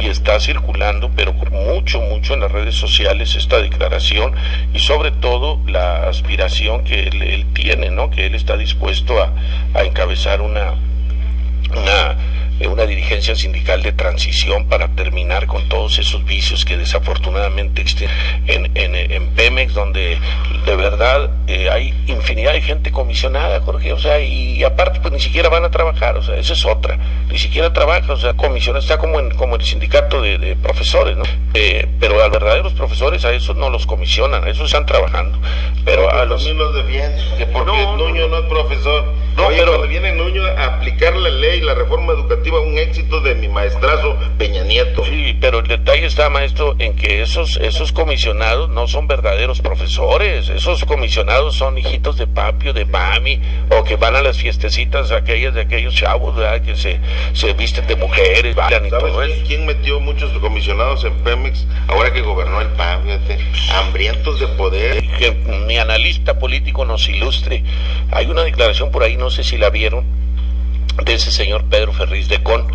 y 0.00 0.06
está 0.06 0.40
circulando, 0.40 1.10
pero 1.14 1.32
mucho, 1.32 2.00
mucho 2.00 2.34
en 2.34 2.40
las 2.40 2.52
redes 2.52 2.74
sociales 2.74 3.34
esta 3.34 3.60
declaración, 3.60 4.32
y 4.72 4.78
sobre 4.78 5.10
todo 5.10 5.60
la 5.66 6.08
aspiración 6.08 6.84
que 6.84 7.08
él, 7.08 7.46
tiene, 7.52 7.90
¿no? 7.90 8.10
Que 8.10 8.26
él 8.26 8.34
está 8.34 8.56
dispuesto 8.56 9.20
a, 9.20 9.32
a 9.74 9.82
encabezar 9.82 10.40
una, 10.40 10.74
una, 11.70 12.16
una 12.68 12.86
dirigencia 12.86 13.34
sindical 13.36 13.82
de 13.82 13.92
transición 13.92 14.66
para 14.66 14.88
terminar 14.88 15.46
con 15.46 15.68
todos 15.68 15.98
esos 15.98 16.24
vicios 16.24 16.64
que 16.64 16.76
desafortunadamente 16.76 17.82
existen 17.82 18.08
en, 18.46 18.70
en, 18.74 18.94
en 18.94 19.28
Pemex, 19.34 19.74
donde 19.74 20.18
de 20.64 20.76
verdad 20.76 21.30
eh, 21.46 21.68
hay 21.70 21.94
infinidad 22.06 22.52
de 22.52 22.62
gente 22.62 22.90
comisionada, 22.92 23.60
Jorge, 23.60 23.92
o 23.92 23.98
sea, 23.98 24.20
y, 24.20 24.62
aparte 24.64 25.00
pues 25.00 25.12
ni 25.12 25.20
siquiera 25.20 25.48
van 25.48 25.64
a 25.64 25.70
trabajar, 25.70 26.16
o 26.16 26.22
sea, 26.22 26.36
esa 26.36 26.52
es 26.54 26.64
otra, 26.64 26.98
ni 27.30 27.38
siquiera 27.38 27.72
trabaja, 27.72 28.12
o 28.12 28.16
sea, 28.16 28.34
comisión 28.34 28.76
está 28.76 28.98
como 28.98 29.20
en 29.20 29.30
como 29.30 29.56
el 29.56 29.62
sindicato 29.62 30.22
de, 30.22 30.38
de 30.38 30.56
profesores, 30.56 31.16
¿no? 31.16 31.24
Eh, 31.54 31.86
pero 32.00 32.14
a 32.22 32.28
los 32.28 32.32
verdaderos 32.32 32.72
profesores 32.72 33.24
a 33.24 33.32
esos 33.32 33.56
no 33.56 33.70
los 33.70 33.86
comisionan, 33.86 34.44
a 34.44 34.48
esos 34.50 34.66
están 34.66 34.86
trabajando, 34.86 35.38
pero 35.84 36.10
a 36.10 36.24
los... 36.24 36.44
los 36.46 36.74
defienden, 36.74 37.20
que 37.38 37.46
porque 37.46 37.66
No, 37.70 37.96
no, 37.96 38.08
Nuño 38.08 38.28
no, 38.28 38.38
es 38.38 38.46
profesor. 38.46 39.04
No, 39.36 39.48
Oye, 39.48 39.58
pero- 39.58 39.72
cuando 39.72 39.88
viene 39.88 40.12
Nuño 40.12 40.42
a 40.44 40.64
aplicar 40.76 41.14
la 41.16 41.28
ley, 41.28 41.60
la 41.60 41.74
reforma 41.74 42.12
educativa 42.14 42.45
un 42.54 42.78
éxito 42.78 43.20
de 43.20 43.34
mi 43.34 43.48
maestrazo 43.48 44.16
Peña 44.38 44.62
Nieto. 44.62 45.04
Sí, 45.04 45.36
pero 45.40 45.58
el 45.60 45.66
detalle 45.66 46.06
está, 46.06 46.30
maestro, 46.30 46.76
en 46.78 46.94
que 46.94 47.22
esos, 47.22 47.56
esos 47.56 47.92
comisionados 47.92 48.70
no 48.70 48.86
son 48.86 49.08
verdaderos 49.08 49.60
profesores. 49.60 50.48
Esos 50.48 50.84
comisionados 50.84 51.56
son 51.56 51.76
hijitos 51.78 52.16
de 52.16 52.26
papio, 52.26 52.72
de 52.72 52.84
mami, 52.84 53.40
o 53.70 53.84
que 53.84 53.96
van 53.96 54.16
a 54.16 54.22
las 54.22 54.38
fiestecitas 54.38 55.10
aquellas 55.12 55.54
de 55.54 55.62
aquellos 55.62 55.94
chavos, 55.94 56.36
¿verdad? 56.36 56.62
Que 56.62 56.76
se, 56.76 57.00
se 57.32 57.52
visten 57.52 57.86
de 57.86 57.96
mujeres, 57.96 58.54
bailan 58.54 58.86
y 58.86 58.90
¿Sabes 58.90 59.12
todo 59.12 59.22
quién, 59.22 59.32
eso. 59.32 59.44
quién 59.46 59.66
metió 59.66 60.00
muchos 60.00 60.30
comisionados 60.38 61.04
en 61.04 61.14
Pemex 61.24 61.66
ahora 61.88 62.12
que 62.12 62.22
gobernó 62.22 62.60
el 62.60 62.68
PAN? 62.68 63.02
Fíjate, 63.04 63.38
hambrientos 63.74 64.40
de 64.40 64.46
poder. 64.48 65.06
Que 65.18 65.32
mi 65.66 65.78
analista 65.78 66.38
político 66.38 66.84
nos 66.84 67.08
ilustre. 67.08 67.64
Hay 68.10 68.26
una 68.26 68.44
declaración 68.44 68.90
por 68.90 69.02
ahí, 69.02 69.16
no 69.16 69.30
sé 69.30 69.42
si 69.42 69.56
la 69.56 69.70
vieron, 69.70 70.04
de 71.04 71.14
ese 71.14 71.30
señor 71.30 71.64
Pedro 71.64 71.92
Ferriz 71.92 72.28
de 72.28 72.42
Con, 72.42 72.66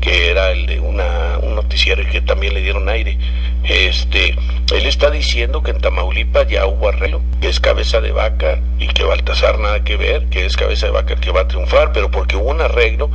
que 0.00 0.30
era 0.30 0.50
el 0.50 0.66
de 0.66 0.80
una, 0.80 1.38
un 1.42 1.54
noticiero 1.54 2.02
y 2.02 2.06
que 2.06 2.20
también 2.20 2.54
le 2.54 2.60
dieron 2.60 2.88
aire. 2.88 3.18
Este, 3.64 4.36
él 4.74 4.86
está 4.86 5.10
diciendo 5.10 5.62
que 5.62 5.70
en 5.70 5.80
Tamaulipas 5.80 6.46
ya 6.48 6.66
hubo 6.66 6.88
arreglo, 6.88 7.22
que 7.40 7.48
es 7.48 7.60
cabeza 7.60 8.00
de 8.02 8.12
vaca 8.12 8.58
y 8.78 8.88
que 8.88 9.04
Baltasar 9.04 9.58
nada 9.58 9.82
que 9.84 9.96
ver, 9.96 10.26
que 10.26 10.44
es 10.44 10.56
cabeza 10.56 10.86
de 10.86 10.92
vaca 10.92 11.14
el 11.14 11.20
que 11.20 11.30
va 11.30 11.42
a 11.42 11.48
triunfar, 11.48 11.92
pero 11.92 12.10
porque 12.10 12.36
hubo 12.36 12.50
un 12.50 12.60
arreglo 12.60 13.10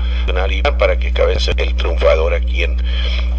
para 0.79 0.97
que 0.97 1.11
cabeza 1.11 1.51
el 1.57 1.75
triunfador 1.75 2.33
aquí 2.33 2.63
en, 2.63 2.77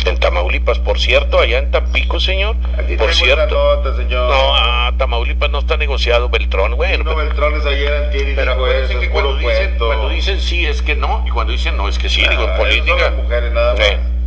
en 0.07 0.19
Tamaulipas. 0.19 0.79
Por 0.79 1.01
cierto, 1.01 1.41
allá 1.41 1.59
en 1.59 1.71
Tampico, 1.71 2.21
señor, 2.21 2.57
Aquí 2.79 2.97
por 2.97 3.13
cierto. 3.13 3.55
nota, 3.55 3.97
señor. 3.97 4.31
No, 4.31 4.55
ah, 4.55 4.93
Tamaulipas 4.97 5.51
no 5.51 5.59
está 5.59 5.77
negociado, 5.77 6.29
Beltrón. 6.29 6.77
Bueno, 6.77 7.05
no, 7.05 7.15
pero, 7.15 7.29
Beltrones 7.29 7.67
ayer 7.67 7.93
antier 7.93 8.29
y 8.29 8.35
pero 8.35 8.65
que 8.65 8.83
es 8.83 9.09
cuando 9.11 9.37
dicen, 9.37 9.75
cuando 9.79 10.09
dicen 10.09 10.41
sí 10.41 10.67
es 10.67 10.83
que 10.83 10.95
no, 10.95 11.25
y 11.27 11.31
cuando 11.31 11.53
dicen 11.53 11.77
no 11.77 11.89
es 11.89 11.99
que 11.99 12.09
sí, 12.09 12.23
digo, 12.29 12.45
en 12.45 12.51
Ah, 12.51 12.57
política. 12.57 13.15
Esas 13.33 13.53
son 13.53 13.55
las 13.55 14.20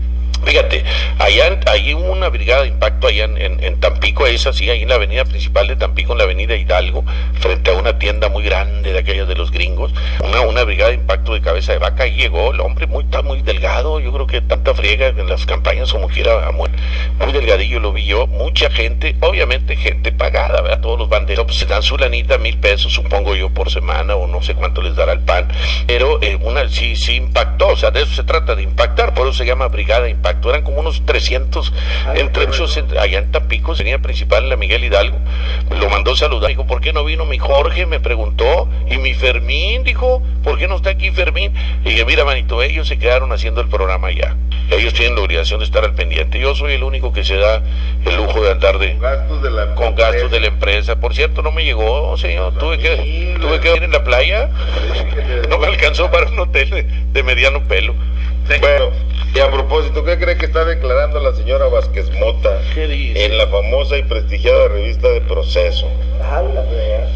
Fíjate, 0.45 0.83
allá 1.19 1.59
hubo 1.95 2.11
una 2.11 2.29
brigada 2.29 2.63
de 2.63 2.67
impacto 2.69 3.07
allá 3.07 3.25
en, 3.25 3.37
en- 3.37 3.63
en 3.63 3.79
Tampico, 3.79 4.25
esa 4.27 4.51
sí, 4.53 4.69
ahí 4.69 4.83
en 4.83 4.89
la 4.89 4.95
avenida 4.95 5.23
principal 5.25 5.67
de 5.67 5.75
Tampico, 5.75 6.11
en 6.13 6.17
la 6.19 6.23
avenida 6.25 6.55
Hidalgo, 6.55 7.03
frente 7.39 7.71
a 7.71 7.73
una 7.73 7.97
tienda 7.99 8.29
muy 8.29 8.43
grande 8.43 8.93
de 8.93 8.99
aquellas 8.99 9.27
de 9.27 9.35
los 9.35 9.51
gringos, 9.51 9.91
una, 10.23 10.41
una 10.41 10.63
brigada 10.63 10.89
de 10.89 10.95
impacto 10.97 11.33
de 11.33 11.41
cabeza 11.41 11.71
de 11.73 11.77
vaca, 11.79 12.03
ahí 12.03 12.15
llegó 12.15 12.51
el 12.51 12.59
hombre 12.61 12.87
muy, 12.87 13.03
está 13.03 13.21
muy 13.21 13.41
delgado, 13.41 13.99
yo 13.99 14.11
creo 14.11 14.27
que 14.27 14.41
tanta 14.41 14.73
friega 14.73 15.07
en 15.07 15.27
las 15.29 15.45
campañas 15.45 15.91
como 15.91 16.07
quiera, 16.07 16.51
muy, 16.51 16.69
muy 17.19 17.31
delgadillo 17.31 17.79
lo 17.79 17.91
vi 17.93 18.05
yo, 18.05 18.27
mucha 18.27 18.69
gente, 18.69 19.15
obviamente 19.21 19.75
gente 19.75 20.11
pagada, 20.11 20.61
¿verdad? 20.61 20.81
Todos 20.81 20.99
los 20.99 21.09
banderos 21.09 21.45
pues, 21.45 21.57
se 21.57 21.65
dan 21.65 21.83
su 21.83 21.97
lanita, 21.97 22.37
mil 22.37 22.57
pesos, 22.57 22.93
supongo 22.93 23.35
yo, 23.35 23.49
por 23.49 23.69
semana, 23.71 24.15
o 24.15 24.27
no 24.27 24.41
sé 24.41 24.55
cuánto 24.55 24.81
les 24.81 24.95
dará 24.95 25.13
el 25.13 25.19
pan, 25.21 25.47
pero 25.87 26.21
eh, 26.21 26.37
una 26.41 26.67
sí, 26.69 26.95
sí 26.95 27.15
impactó, 27.15 27.67
o 27.69 27.75
sea, 27.77 27.91
de 27.91 28.01
eso 28.01 28.13
se 28.13 28.23
trata, 28.23 28.55
de 28.55 28.63
impactar, 28.63 29.13
por 29.13 29.27
eso 29.27 29.37
se 29.37 29.45
llama 29.45 29.67
brigada 29.67 30.03
de 30.03 30.09
impacto, 30.11 30.32
eran 30.43 30.63
como 30.63 30.79
unos 30.79 31.05
300, 31.05 31.73
entre 32.15 32.47
muchos, 32.47 32.75
entre- 32.77 32.99
allá 32.99 33.19
en 33.19 33.31
Tampico, 33.31 33.75
tenía 33.75 33.99
principal 33.99 34.49
la 34.49 34.55
Miguel 34.55 34.83
Hidalgo, 34.83 35.17
lo 35.79 35.89
mandó 35.89 36.15
saludar, 36.15 36.49
dijo, 36.49 36.65
¿por 36.67 36.81
qué 36.81 36.93
no 36.93 37.03
vino 37.03 37.25
mi 37.25 37.37
Jorge? 37.37 37.85
Me 37.85 37.99
preguntó, 37.99 38.69
y 38.89 38.97
mi 38.97 39.13
Fermín, 39.13 39.83
dijo, 39.83 40.21
¿por 40.43 40.57
qué 40.57 40.67
no 40.67 40.75
está 40.75 40.91
aquí 40.91 41.11
Fermín? 41.11 41.53
Y 41.85 41.89
dije, 41.89 42.05
mira, 42.05 42.25
manito, 42.25 42.61
ellos 42.61 42.87
se 42.87 42.97
quedaron 42.97 43.31
haciendo 43.31 43.61
el 43.61 43.67
programa 43.67 44.11
ya, 44.11 44.35
ellos 44.71 44.93
tienen 44.93 45.15
la 45.15 45.21
obligación 45.21 45.59
de 45.59 45.65
estar 45.65 45.83
al 45.83 45.93
pendiente, 45.93 46.39
yo 46.39 46.55
soy 46.55 46.73
el 46.73 46.83
único 46.83 47.13
que 47.13 47.23
se 47.23 47.35
da 47.37 47.61
el 48.05 48.15
lujo 48.15 48.41
de 48.43 48.51
andar 48.51 48.77
de, 48.79 48.93
Con 48.93 49.01
gastos 49.01 49.41
de 49.43 49.49
la 49.51 49.75
con 49.75 49.95
gastos 49.95 50.31
de 50.31 50.39
la 50.39 50.47
empresa. 50.47 50.95
Por 50.99 51.13
cierto, 51.15 51.41
no 51.41 51.51
me 51.51 51.63
llegó, 51.63 52.15
señor. 52.17 52.53
Tuve 52.57 52.77
que, 52.79 53.35
tuve 53.39 53.59
que 53.59 53.75
ir 53.75 53.83
en 53.83 53.91
la 53.91 54.03
playa. 54.03 54.49
No 55.49 55.57
me 55.57 55.67
alcanzó 55.67 56.09
para 56.09 56.27
un 56.27 56.39
hotel 56.39 56.69
de, 56.69 56.83
de 56.83 57.23
mediano 57.23 57.63
pelo. 57.63 57.93
Bueno, 58.59 58.87
y 59.33 59.39
a 59.39 59.49
propósito, 59.51 60.03
¿qué 60.03 60.17
cree 60.23 60.37
que 60.37 60.45
está 60.45 60.63
declarando 60.63 61.19
la 61.19 61.33
señora 61.33 61.67
Vázquez 61.67 62.09
Mota 62.17 62.61
en 62.77 63.37
la 63.37 63.47
famosa 63.47 63.97
y 63.97 64.03
prestigiada 64.03 64.69
revista 64.69 65.09
de 65.09 65.19
Proceso? 65.19 65.89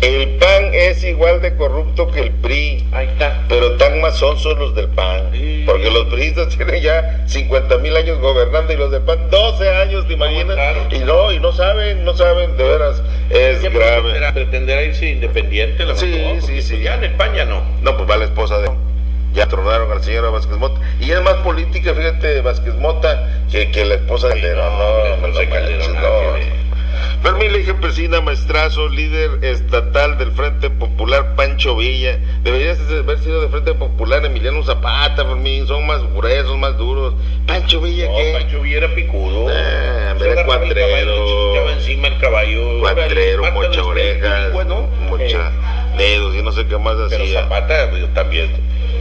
El 0.01 0.35
PAN 0.37 0.71
es 0.73 1.03
igual 1.05 1.41
de 1.41 1.55
corrupto 1.55 2.11
que 2.11 2.19
el 2.19 2.31
PRI. 2.31 2.85
Ahí 2.91 3.07
está. 3.07 3.45
Pero 3.47 3.77
tan 3.77 4.01
más 4.01 4.17
son 4.17 4.37
los 4.59 4.75
del 4.75 4.89
PAN. 4.89 5.31
Porque 5.65 5.89
los 5.89 6.07
priistas 6.07 6.49
tienen 6.57 6.81
ya 6.81 7.23
50 7.27 7.77
mil 7.77 7.95
años 7.95 8.19
gobernando 8.19 8.73
y 8.73 8.75
los 8.75 8.91
del 8.91 9.03
PAN 9.03 9.29
12 9.29 9.69
años, 9.69 10.05
¿te 10.07 10.13
imaginas? 10.13 10.57
Y 10.91 10.99
no, 10.99 11.31
y 11.31 11.39
no 11.39 11.53
saben, 11.53 12.03
no 12.03 12.13
saben, 12.13 12.57
de 12.57 12.63
veras, 12.63 13.01
es 13.29 13.59
¿Qué 13.59 13.69
grave. 13.69 14.01
pretenderá? 14.01 14.33
¿Pretenderá 14.33 14.83
irse 14.83 15.09
independiente? 15.09 15.85
La 15.85 15.95
Sí, 15.95 16.13
sí, 16.13 16.23
porque, 16.41 16.61
sí. 16.61 16.73
pues, 16.73 16.83
Ya 16.83 16.95
en 16.95 17.35
ya 17.35 17.45
no. 17.45 17.63
No, 17.81 17.95
pues 17.95 18.09
va 18.09 18.17
la 18.17 18.25
esposa 18.25 18.59
de... 18.59 18.86
Ya 19.33 19.47
tronaron 19.47 19.91
a 19.91 19.95
la 19.95 20.01
señora 20.01 20.29
Vázquez 20.29 20.57
Mota. 20.57 20.79
Y 20.99 21.11
es 21.11 21.21
más 21.21 21.35
política, 21.35 21.93
fíjate, 21.93 22.41
Vázquez 22.41 22.75
Mota, 22.75 23.43
que, 23.51 23.71
que 23.71 23.85
la 23.85 23.95
esposa 23.95 24.29
de 24.29 24.41
Calderón. 24.41 24.77
no, 24.77 25.17
No, 25.17 25.17
no, 25.17 25.27
no 25.27 25.27
no 25.97 26.37
Fermín 27.21 27.51
Leje 27.51 27.73
Pesina, 27.73 28.21
maestrazo, 28.21 28.87
líder 28.89 29.43
estatal 29.43 30.17
del 30.17 30.31
Frente 30.31 30.69
Popular 30.69 31.35
Pancho 31.35 31.75
Villa. 31.75 32.19
Deberías 32.43 32.79
haber 32.79 33.19
sido 33.19 33.41
de 33.41 33.49
Frente 33.49 33.73
Popular 33.73 34.25
Emiliano 34.25 34.63
Zapata, 34.63 35.25
Fermín. 35.25 35.67
Son 35.67 35.85
más 35.85 36.01
gruesos, 36.13 36.57
más 36.57 36.77
duros. 36.77 37.13
Pancho 37.45 37.81
Villa, 37.81 38.07
No, 38.09 38.17
¿qué? 38.17 38.33
Pancho 38.33 38.61
Villa 38.61 38.77
era 38.77 38.95
picudo. 38.95 39.47
Ah, 39.49 40.15
era 40.19 40.45
cuatrero. 40.45 41.49
chichaba 41.51 41.71
encima 41.73 42.07
el 42.07 42.17
caballo. 42.19 42.79
Cuatrero, 42.79 43.43
mocha 43.51 43.67
mátalo, 43.67 43.87
orejas, 43.87 44.53
Bueno, 44.53 44.87
mocha 45.09 45.51
dedos 45.97 46.35
y 46.35 46.41
no 46.41 46.51
sé 46.51 46.67
qué 46.67 46.77
más 46.77 46.95
pero 47.09 47.23
hacía. 47.23 47.41
Zapata 47.41 47.89
pues, 47.89 48.13
también. 48.13 48.51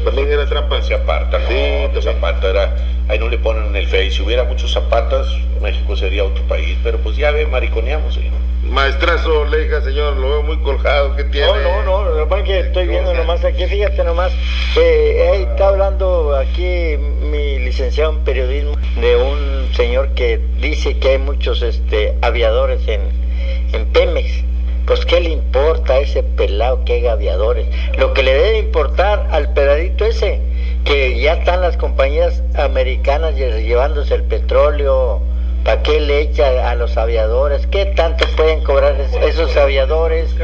También 0.05 0.31
era 0.31 0.47
trampa. 0.47 0.81
se 0.83 0.95
aparta, 0.95 1.39
no, 1.39 1.49
Sí, 1.49 1.89
pues. 1.93 2.05
Zapata 2.05 2.49
era, 2.49 2.77
ahí 3.09 3.19
no 3.19 3.29
le 3.29 3.39
ponen 3.39 3.67
en 3.67 3.77
el 3.77 3.87
Face, 3.87 4.13
si 4.13 4.23
hubiera 4.23 4.45
muchos 4.45 4.73
zapatas, 4.73 5.27
México 5.61 5.97
sería 5.97 6.25
otro 6.25 6.45
país, 6.45 6.79
pero 6.83 6.99
pues 6.99 7.17
ya 7.17 7.31
ve, 7.33 7.47
mariconeamos, 7.87 8.15
señor. 8.15 8.33
Maestrazo 8.63 9.45
señor, 9.81 10.17
lo 10.17 10.29
veo 10.31 10.43
muy 10.43 10.59
colgado. 10.59 11.15
¿Qué 11.15 11.25
tiene? 11.25 11.47
No, 11.47 11.83
no, 11.83 12.05
no, 12.05 12.05
lo 12.11 12.29
que 12.29 12.43
que 12.45 12.61
estoy 12.61 12.87
viendo 12.89 13.15
nomás 13.15 13.45
aquí, 13.45 13.67
fíjate 13.67 14.03
nomás, 14.03 14.33
eh, 14.77 15.31
ahí 15.33 15.43
está 15.45 15.69
hablando 15.69 16.35
aquí 16.35 16.97
mi 16.99 17.59
licenciado 17.61 18.11
en 18.13 18.19
periodismo 18.25 18.77
de 19.01 19.17
un 19.17 19.69
señor 19.75 20.11
que 20.15 20.41
dice 20.61 20.99
que 20.99 21.11
hay 21.11 21.19
muchos 21.19 21.63
este 21.63 22.15
aviadores 22.23 22.87
en, 22.89 23.03
en 23.73 23.87
Pemex. 23.93 24.43
Pues 24.87 25.05
qué 25.05 25.21
le 25.21 25.31
importa 25.31 25.95
a 25.95 25.99
ese 25.99 26.23
pelado 26.23 26.85
que 26.85 26.93
hay 26.95 27.07
aviadores. 27.09 27.67
Lo 27.99 28.15
que 28.15 28.23
le 28.23 28.35
debe 28.35 28.59
importar 28.59 29.27
al 29.33 29.53
peladito 29.53 30.05
ese, 30.05 30.41
que 30.85 31.19
ya 31.21 31.35
están 31.35 31.61
las 31.61 31.77
compañías 31.77 32.43
americanas 32.55 33.35
lle- 33.35 33.65
llevándose 33.65 34.15
el 34.15 34.23
petróleo, 34.23 35.21
¿para 35.67 35.83
qué 35.83 36.01
le 36.01 36.21
echa 36.21 36.71
a 36.71 36.75
los 36.77 36.97
aviadores? 36.97 37.67
¿Qué 37.67 37.85
tanto 37.87 38.25
pueden 38.37 38.63
cobrar 38.63 38.95
es- 39.01 39.13
esos 39.17 39.55
aviadores? 39.57 40.35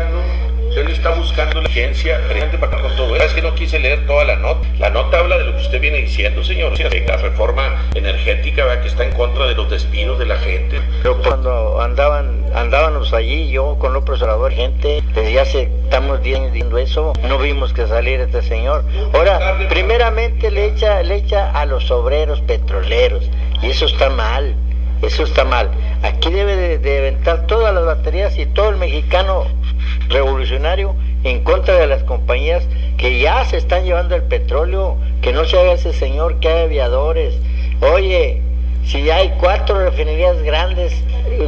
Él 0.77 0.89
está 0.89 1.11
buscando 1.11 1.61
la 1.61 1.69
agencia 1.69 2.17
precisamente 2.25 2.57
para 2.59 2.81
con 2.81 2.97
todo. 2.97 3.15
Es 3.17 3.33
que 3.35 3.43
no 3.43 3.55
quise 3.55 3.79
leer 3.79 4.07
toda 4.07 4.25
la 4.25 4.37
nota. 4.37 4.67
La 4.79 4.89
nota 4.89 5.19
habla 5.19 5.37
de 5.37 5.45
lo 5.45 5.53
que 5.55 5.61
usted 5.61 5.81
viene 5.81 5.99
diciendo, 5.99 6.43
señor. 6.43 6.77
De 6.79 7.01
la 7.07 7.19
reforma 7.19 7.89
energética, 7.95 8.65
¿verdad? 8.65 8.83
que 8.83 8.89
está 8.89 9.05
en 9.05 9.13
contra 9.13 9.47
de 9.47 9.55
los 9.55 9.69
despidos 9.71 10.19
de 10.19 10.25
la 10.27 10.37
gente. 10.39 10.81
Pero 11.03 11.21
cuando 11.21 11.79
andaban, 11.81 12.47
andábamos 12.55 13.13
allí, 13.13 13.51
yo 13.51 13.77
con 13.79 13.93
López 13.93 14.23
Obrador, 14.23 14.51
gente, 14.53 15.03
desde 15.15 15.39
hace, 15.41 15.63
estamos 15.85 16.23
10 16.23 16.39
años 16.39 16.53
diciendo 16.55 16.79
eso, 16.79 17.13
no 17.29 17.37
vimos 17.39 17.75
que 17.75 17.87
saliera 17.87 18.25
este 18.25 18.41
señor. 18.41 18.83
Ahora, 19.13 19.59
primeramente 19.69 20.51
le 20.51 20.65
echa, 20.65 21.03
le 21.03 21.17
echa 21.17 21.51
a 21.51 21.67
los 21.67 21.91
obreros 21.91 22.41
petroleros, 22.41 23.29
y 23.61 23.71
eso 23.71 23.85
está 23.85 24.09
mal, 24.09 24.55
eso 25.03 25.25
está 25.25 25.45
mal. 25.45 25.71
Aquí 26.03 26.31
debe 26.31 26.57
de, 26.57 26.79
de 26.79 26.99
aventar 26.99 27.47
todas 27.47 27.75
las 27.75 27.85
baterías 27.85 28.39
y 28.39 28.47
todo 28.47 28.71
el 28.71 28.77
mexicano 28.77 29.47
revolucionario 30.09 30.95
en 31.25 31.45
contra 31.45 31.75
de 31.77 31.87
las 31.87 32.03
compañías 32.05 32.67
que 32.97 33.19
ya 33.19 33.45
se 33.45 33.57
están 33.57 33.85
llevando 33.85 34.15
el 34.15 34.23
petróleo, 34.23 34.97
que 35.21 35.33
no 35.33 35.45
se 35.45 35.59
haga 35.59 35.73
ese 35.73 35.93
señor 35.93 36.41
que 36.41 36.49
hay 36.49 36.65
aviadores. 36.65 37.35
Oye, 37.81 38.41
si 38.85 39.11
hay 39.11 39.31
cuatro 39.41 39.79
refinerías 39.79 40.43
grandes, 40.43 40.93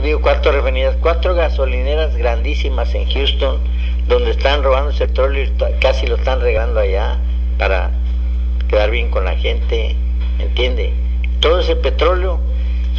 digo 0.03 0.21
cuatro 0.21 0.53
refinerías, 0.53 0.97
cuatro 1.01 1.35
gasolineras 1.35 2.17
grandísimas 2.17 2.95
en 2.95 3.09
Houston, 3.11 3.59
donde 4.09 4.31
están 4.31 4.63
robando 4.63 4.91
ese 4.91 5.07
petróleo 5.07 5.45
y 5.45 5.81
casi 5.81 6.07
lo 6.07 6.17
están 6.17 6.41
regando 6.41 6.81
allá 6.81 7.19
para 7.59 7.91
quedar 8.69 8.91
bien 8.91 9.11
con 9.11 9.25
la 9.25 9.37
gente, 9.37 9.97
¿entiende? 10.39 10.93
Todo 11.41 11.61
ese 11.61 11.77
petróleo 11.77 12.41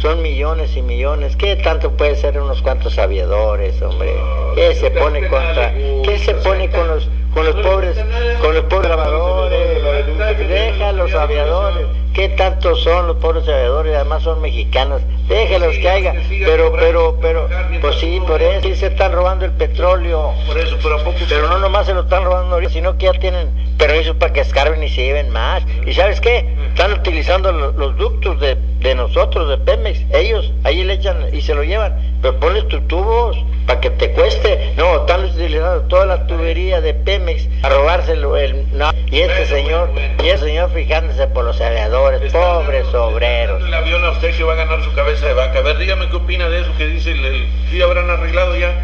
son 0.00 0.22
millones 0.22 0.76
y 0.76 0.82
millones. 0.82 1.36
¿Qué 1.36 1.56
tanto 1.56 1.92
puede 1.92 2.16
ser 2.16 2.40
unos 2.40 2.62
cuantos 2.62 2.98
aviadores, 2.98 3.80
hombre? 3.82 4.14
¿Qué 4.54 4.74
se 4.74 4.90
pone 4.90 5.26
contra? 5.28 5.72
¿Qué 6.02 6.18
se 6.18 6.34
pone 6.34 6.70
con 6.70 6.88
los 6.88 7.08
con 7.36 7.44
los 7.44 7.56
pobres, 7.56 7.98
con 8.40 8.54
los 8.54 8.64
pobres 8.64 8.88
trabajadores, 8.88 10.48
deja 10.48 10.92
los 10.92 11.12
aviadores, 11.12 11.86
¿qué 12.16 12.30
tantos 12.30 12.82
son 12.82 13.06
los 13.06 13.16
pobres 13.18 13.46
aviadores? 13.46 13.94
Además 13.94 14.22
son 14.22 14.40
mexicanos, 14.40 15.02
déjalos 15.28 15.76
que 15.76 15.88
haya, 15.88 16.14
pero, 16.46 16.72
pero, 16.72 17.18
pero, 17.20 17.46
pues 17.82 17.96
sí, 17.96 18.20
por 18.26 18.40
eso 18.40 18.62
sí 18.62 18.74
se 18.74 18.86
están 18.86 19.12
robando 19.12 19.44
el 19.44 19.52
petróleo, 19.52 20.32
Por 20.46 20.56
eso, 20.58 20.76
pero 20.82 20.96
a 20.98 21.04
poco. 21.04 21.18
pero 21.28 21.46
no 21.48 21.58
nomás 21.58 21.84
se 21.86 21.92
lo 21.94 22.00
están 22.00 22.24
robando 22.24 22.54
ahorita, 22.54 22.72
sino 22.72 22.96
que 22.96 23.04
ya 23.06 23.12
tienen 23.12 23.50
permisos 23.76 24.16
para 24.16 24.32
que 24.32 24.40
escarben 24.40 24.82
y 24.82 24.88
se 24.88 25.02
lleven 25.04 25.28
más. 25.30 25.62
¿Y 25.86 25.92
sabes 25.92 26.20
qué? 26.22 26.56
Están 26.70 26.92
utilizando 26.94 27.52
lo- 27.52 27.72
los, 27.72 27.96
ductos 27.98 28.40
de, 28.40 28.56
de 28.80 28.94
nosotros, 28.94 29.48
de 29.50 29.58
Pemex. 29.58 30.00
Ellos 30.14 30.50
ahí 30.64 30.82
le 30.84 30.94
echan 30.94 31.26
y 31.34 31.42
se 31.42 31.54
lo 31.54 31.62
llevan. 31.62 32.16
Pero 32.22 32.40
pones 32.40 32.66
tus 32.68 32.88
tubos 32.88 33.36
para 33.66 33.80
que 33.80 33.90
te 33.90 34.12
cueste. 34.12 34.72
No, 34.76 35.00
están 35.00 35.26
utilizando 35.26 35.82
toda 35.82 36.06
la 36.06 36.26
tubería 36.26 36.80
de 36.80 36.94
Pemex 36.94 37.48
a 37.62 37.68
robárselo. 37.68 38.36
El, 38.38 38.66
no. 38.72 38.90
Y 39.10 39.20
este 39.20 39.44
señor, 39.44 39.90
y 40.22 40.28
ese 40.28 40.44
señor 40.46 40.70
fijándose 40.72 41.26
por 41.26 41.44
los 41.44 41.60
aviadores, 41.60 41.96
pobres 42.32 42.94
obreros. 42.94 43.62
el 43.64 43.74
avión 43.74 44.04
a 44.04 44.10
usted 44.10 44.36
que 44.36 44.44
va 44.44 44.52
a 44.54 44.56
ganar 44.56 44.82
su 44.82 44.92
cabeza 44.92 45.26
de 45.26 45.34
vaca. 45.34 45.58
A 45.58 45.62
ver, 45.62 45.78
dígame 45.78 46.08
qué 46.08 46.16
opina 46.16 46.48
de 46.48 46.60
eso 46.60 46.70
que 46.76 46.86
dice 46.86 47.12
el, 47.12 47.24
el 47.24 47.48
sí 47.70 47.80
habrán 47.82 48.08
arreglado 48.10 48.56
ya. 48.56 48.74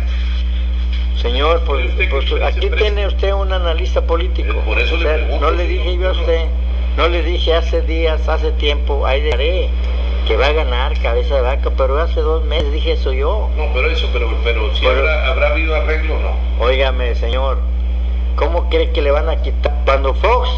Señor, 1.21 1.63
pues, 1.65 1.87
¿Usted 1.91 2.09
qué 2.09 2.11
pues, 2.11 2.43
aquí 2.43 2.69
tiene 2.71 3.07
usted 3.07 3.33
un 3.33 3.53
analista 3.53 4.03
político. 4.03 4.55
Por 4.67 4.79
eso 4.79 4.97
le 4.97 5.05
O 5.05 5.09
sea, 5.09 5.15
pregunto, 5.15 5.45
No 5.51 5.57
le 5.57 5.67
dije 5.69 5.97
yo 5.97 6.09
a 6.09 6.13
usted, 6.13 6.47
no 6.97 7.09
le 7.09 7.23
dije 7.23 7.55
hace 7.55 7.81
días, 7.83 8.29
hace 8.29 8.51
tiempo, 8.53 9.07
ahí 9.07 9.21
dejaré 9.21 9.69
que 10.27 10.37
va 10.37 10.47
a 10.47 10.53
ganar 10.53 10.99
cabeza 11.01 11.37
de 11.37 11.41
vaca, 11.43 11.71
pero 11.77 11.99
hace 11.99 12.21
dos 12.21 12.45
meses 12.45 12.73
dije 12.73 12.93
eso 12.93 13.13
yo. 13.13 13.51
No, 13.57 13.73
pero 13.75 13.91
eso, 13.91 14.09
pero, 14.13 14.31
pero 14.43 14.75
si 14.75 14.81
Pero- 14.85 14.99
habrá, 15.01 15.29
habrá 15.29 15.49
habido 15.51 15.75
arreglo 15.77 16.15
o 16.17 16.19
no. 16.21 16.65
Óigame, 16.65 17.15
señor, 17.15 17.59
¿cómo 18.37 18.69
cree 18.69 18.91
que 18.91 19.03
le 19.03 19.11
van 19.11 19.29
a 19.29 19.43
quitar? 19.43 19.73
Cuando 19.85 20.15
Fox, 20.15 20.49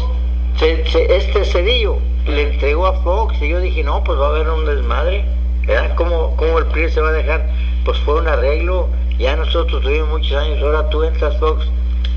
se- 0.57 0.85
se- 0.87 1.15
este 1.15 1.45
Cedillo, 1.45 1.97
le 2.27 2.41
entregó 2.53 2.87
a 2.87 2.93
Fox 3.01 3.41
y 3.41 3.49
yo 3.49 3.59
dije, 3.59 3.83
no, 3.83 4.03
pues 4.03 4.19
va 4.19 4.27
a 4.27 4.29
haber 4.29 4.49
un 4.49 4.65
desmadre, 4.65 5.25
¿verdad? 5.67 5.95
¿Cómo, 5.95 6.35
cómo 6.37 6.59
el 6.59 6.65
PRI 6.67 6.89
se 6.89 7.01
va 7.01 7.09
a 7.09 7.13
dejar? 7.13 7.45
Pues 7.83 7.99
fue 7.99 8.15
un 8.15 8.27
arreglo, 8.27 8.87
ya 9.19 9.35
nosotros 9.35 9.81
tuvimos 9.83 10.09
muchos 10.09 10.33
años, 10.33 10.61
ahora 10.61 10.89
tú 10.89 11.03
entras 11.03 11.37
Fox, 11.37 11.65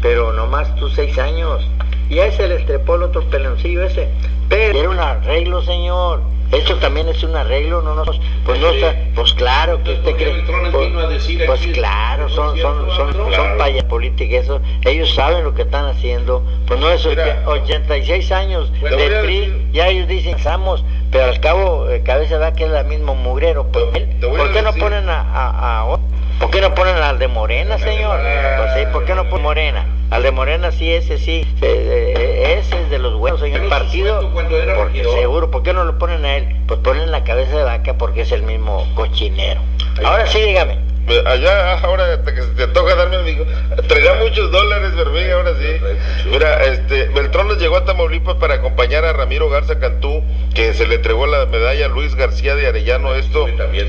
pero 0.01 0.33
nomás 0.33 0.75
tú 0.77 0.89
seis 0.89 1.19
años. 1.19 1.67
Y 2.09 2.19
a 2.21 2.27
ese 2.27 2.49
le 2.49 2.57
estrepó 2.57 2.95
el 2.97 3.03
otro 3.05 3.23
peloncillo 3.29 3.83
ese. 3.83 4.09
Pero 4.49 4.79
era 4.79 4.91
un 4.91 4.99
arreglo, 4.99 5.63
señor. 5.63 6.23
Esto 6.53 6.77
también 6.77 7.09
es 7.09 7.23
un 7.23 7.37
arreglo, 7.37 7.83
no 7.83 7.95
nos, 7.95 8.19
pues 8.47 8.59
no 8.59 8.71
está, 8.71 8.97
pues 9.15 9.35
claro 9.35 9.83
que 9.85 9.93
usted 9.93 10.03
¿por 10.03 10.17
qué 10.17 10.25
cree, 10.25 10.71
pues, 10.71 11.47
pues 11.47 11.67
claro, 11.75 12.23
¿No 12.23 12.29
son, 12.31 12.57
es 12.57 12.63
son, 12.63 12.91
son, 12.91 13.35
son 13.35 13.59
payas 13.59 13.85
política, 13.85 14.39
eso, 14.39 14.59
ellos 14.87 15.15
saben 15.15 15.45
lo 15.45 15.53
que 15.55 15.63
están 15.63 15.85
haciendo, 15.85 16.43
pues 16.67 16.81
no 16.81 16.89
es 16.89 17.05
Mira. 17.05 17.43
86 17.47 18.33
años 18.33 18.73
del 18.81 19.21
PRI, 19.21 19.69
ya 19.73 19.89
ellos 19.89 20.09
dicen 20.09 20.37
estamos, 20.37 20.83
pero 21.13 21.25
al 21.27 21.39
cabo 21.41 21.87
eh, 21.91 22.03
cabeza 22.03 22.39
da 22.39 22.55
que 22.55 22.65
es 22.65 22.71
la 22.71 22.83
mismo 22.83 23.15
mugrero, 23.15 23.67
pues, 23.67 23.85
¿por 24.19 24.51
qué 24.51 24.63
no 24.63 24.73
ponen 24.73 25.11
a, 25.11 25.21
a, 25.21 25.81
a 25.81 25.85
otro? 25.85 26.07
¿Por 26.39 26.51
qué 26.51 26.61
no 26.61 26.75
ponen 26.75 26.97
al 26.97 27.19
de 27.19 27.27
Morena, 27.27 27.79
señor? 27.79 28.21
Pues 28.59 28.73
sí, 28.75 28.87
¿por 28.93 29.05
qué 29.05 29.15
no 29.15 29.29
ponen 29.29 29.43
Morena? 29.43 29.87
Al 30.11 30.23
de 30.23 30.31
Morena 30.31 30.71
sí, 30.71 30.93
ese 30.93 31.19
sí, 31.19 31.45
eh, 31.61 32.15
eh, 32.17 32.59
ese 32.61 32.81
es 32.81 32.91
de 32.91 32.99
los 32.99 33.15
buenos, 33.15 33.41
señor. 33.41 33.63
El 33.63 33.69
partido, 33.69 34.21
porque 34.33 35.05
seguro, 35.05 35.51
¿por 35.51 35.63
qué 35.63 35.73
no 35.73 35.85
lo 35.85 35.99
ponen 35.99 36.25
a 36.25 36.37
él? 36.37 36.57
Pues 36.67 36.81
ponen 36.81 37.11
la 37.11 37.25
cabeza 37.25 37.57
de 37.57 37.65
vaca 37.65 37.99
porque 37.99 38.23
es 38.23 38.33
el 38.33 38.45
mismo 38.45 38.87
cochinero. 38.95 39.61
Ahora 40.05 40.27
sí, 40.27 40.41
dígame. 40.41 40.88
Eh, 41.11 41.23
Allá, 41.27 41.75
ahora 41.79 42.23
te, 42.23 42.35
que 42.35 42.43
te 42.43 42.67
toca 42.69 42.95
darme, 42.95 43.17
amigo. 43.17 43.45
Traerá 43.87 44.15
muchos 44.15 44.51
dólares, 44.51 44.95
Bermín, 44.95 45.31
ahora 45.31 45.53
sí. 45.59 46.29
Mira, 46.31 46.65
este, 46.65 47.05
Beltrán 47.09 47.49
nos 47.49 47.59
llegó 47.59 47.77
a 47.77 47.85
Tamaulipas 47.85 48.37
para 48.37 48.55
acompañar 48.55 49.05
a 49.05 49.13
Ramiro 49.13 49.49
Garza 49.49 49.79
Cantú, 49.79 50.23
que 50.55 50.75
se 50.75 50.87
le 50.87 50.97
entregó 50.97 51.27
la 51.27 51.47
medalla 51.47 51.87
a 51.87 51.89
Luis 51.89 52.15
García 52.15 52.55
de 52.57 52.67
Arellano, 52.67 53.15
esto, 53.15 53.47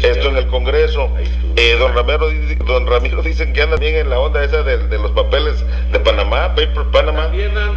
esto 0.10 0.30
en 0.30 0.38
el 0.38 0.48
Congreso. 0.48 1.10
Eh, 1.56 1.76
don, 1.78 1.94
Ramiro, 1.94 2.30
don 2.66 2.88
Ramiro 2.88 3.22
dicen 3.22 3.52
que 3.54 3.62
anda 3.62 3.76
bien 3.76 3.96
en 3.96 4.10
la 4.10 4.20
onda 4.20 4.44
esa 4.44 4.64
de, 4.64 4.78
de 4.78 4.98
los 4.98 5.12
papeles 5.12 5.64
de 5.92 6.00
Panamá, 6.00 6.56
Paper 6.56 6.86
Panamá. 6.92 7.30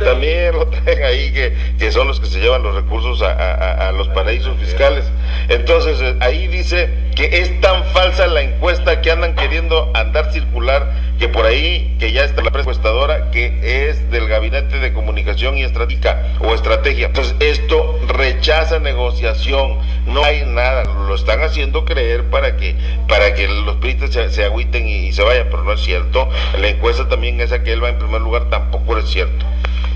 También 0.04 0.54
lo 0.54 0.66
traen 0.68 1.02
ahí, 1.04 1.32
que, 1.32 1.52
que 1.78 1.90
son 1.90 2.06
los 2.06 2.20
que 2.20 2.26
se 2.26 2.38
llevan 2.38 2.62
los 2.62 2.74
recursos 2.74 3.22
a, 3.22 3.32
a- 3.32 3.54
a- 3.54 3.88
a 3.88 3.92
los 3.92 4.08
paraísos 4.08 4.56
fiscales. 4.58 5.04
Entonces, 5.48 6.00
eh, 6.00 6.14
ahí 6.20 6.46
dice 6.46 6.90
que 7.16 7.38
es 7.40 7.60
tan 7.60 7.84
falsa 7.86 8.26
la 8.26 8.42
encuesta 8.42 9.00
que 9.00 9.10
andan 9.10 9.31
queriendo 9.34 9.90
andar 9.94 10.32
circular, 10.32 10.92
que 11.18 11.28
por 11.28 11.46
ahí, 11.46 11.96
que 11.98 12.12
ya 12.12 12.24
está 12.24 12.42
la 12.42 12.50
presupuestadora, 12.50 13.30
que 13.30 13.88
es 13.88 14.10
del 14.10 14.28
Gabinete 14.28 14.78
de 14.78 14.92
Comunicación 14.92 15.56
y 15.56 15.64
Estratégica 15.64 16.36
o 16.40 16.54
Estrategia. 16.54 17.06
Entonces, 17.06 17.34
esto 17.40 17.98
rechaza 18.08 18.78
negociación, 18.78 19.78
no 20.06 20.24
hay 20.24 20.44
nada, 20.44 20.84
lo 20.84 21.14
están 21.14 21.42
haciendo 21.42 21.84
creer 21.84 22.24
para 22.30 22.56
que, 22.56 22.74
para 23.08 23.34
que 23.34 23.48
los 23.48 23.76
peritos 23.76 24.10
se, 24.12 24.30
se 24.30 24.44
agüiten 24.44 24.86
y, 24.86 25.06
y 25.06 25.12
se 25.12 25.22
vayan, 25.22 25.46
pero 25.50 25.64
no 25.64 25.72
es 25.72 25.80
cierto. 25.80 26.28
La 26.58 26.68
encuesta 26.68 27.08
también 27.08 27.40
esa 27.40 27.62
que 27.62 27.72
él 27.72 27.82
va 27.82 27.88
en 27.88 27.98
primer 27.98 28.20
lugar 28.20 28.50
tampoco 28.50 28.98
es 28.98 29.08
cierto. 29.08 29.46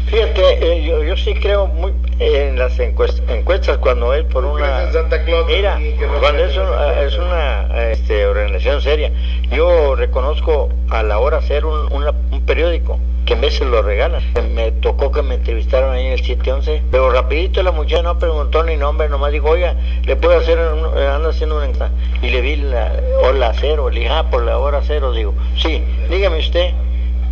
Fíjate, 0.06 0.72
eh, 0.72 0.84
yo, 0.84 1.02
yo 1.02 1.16
sí 1.16 1.34
creo 1.34 1.66
muy 1.66 1.92
en 2.20 2.56
las 2.58 2.78
encuestas, 2.78 3.22
encuestas 3.28 3.78
cuando 3.78 4.14
es 4.14 4.24
por 4.24 4.44
¿Tú 4.44 4.50
una... 4.50 4.90
Santa 4.92 5.24
Claus, 5.24 5.46
Mira, 5.46 5.78
cuando 6.20 6.44
es, 6.44 6.54
en 6.54 6.60
un- 6.62 6.68
Santa 6.68 6.92
Claus? 6.94 7.12
es 7.12 7.18
una 7.18 7.90
este, 7.90 8.26
organización 8.26 8.80
seria, 8.82 9.10
yo 9.50 9.96
reconozco 9.96 10.68
a 10.90 11.02
la 11.02 11.18
hora 11.18 11.38
hacer 11.38 11.64
un, 11.66 11.92
una- 11.92 12.14
un 12.30 12.40
periódico 12.46 12.98
que 13.26 13.32
en 13.34 13.40
veces 13.40 13.66
lo 13.66 13.82
regalan. 13.82 14.22
Me 14.54 14.70
tocó 14.70 15.10
que 15.10 15.20
me 15.22 15.34
entrevistaron 15.34 15.92
ahí 15.92 16.06
en 16.06 16.12
el 16.12 16.20
711, 16.22 16.82
pero 16.92 17.10
rapidito 17.10 17.60
la 17.64 17.72
muchacha 17.72 18.02
no 18.04 18.16
preguntó 18.20 18.62
ni 18.62 18.76
nombre, 18.76 19.08
nomás 19.08 19.32
dijo, 19.32 19.48
oiga, 19.50 19.74
le 20.04 20.14
puedo 20.14 20.38
hacer, 20.38 20.56
un, 20.60 20.96
eh, 20.96 21.08
ando 21.08 21.30
haciendo 21.30 21.56
una 21.56 21.64
encuesta. 21.64 21.90
Y 22.22 22.30
le 22.30 22.40
vi 22.40 22.54
la 22.54 22.92
hora 23.24 23.52
cero, 23.60 23.90
le 23.90 23.98
dije, 24.00 24.12
ah, 24.12 24.30
por 24.30 24.44
la 24.44 24.56
hora 24.58 24.80
cero, 24.84 25.10
digo, 25.12 25.34
sí, 25.56 25.82
dígame 26.08 26.38
usted, 26.38 26.70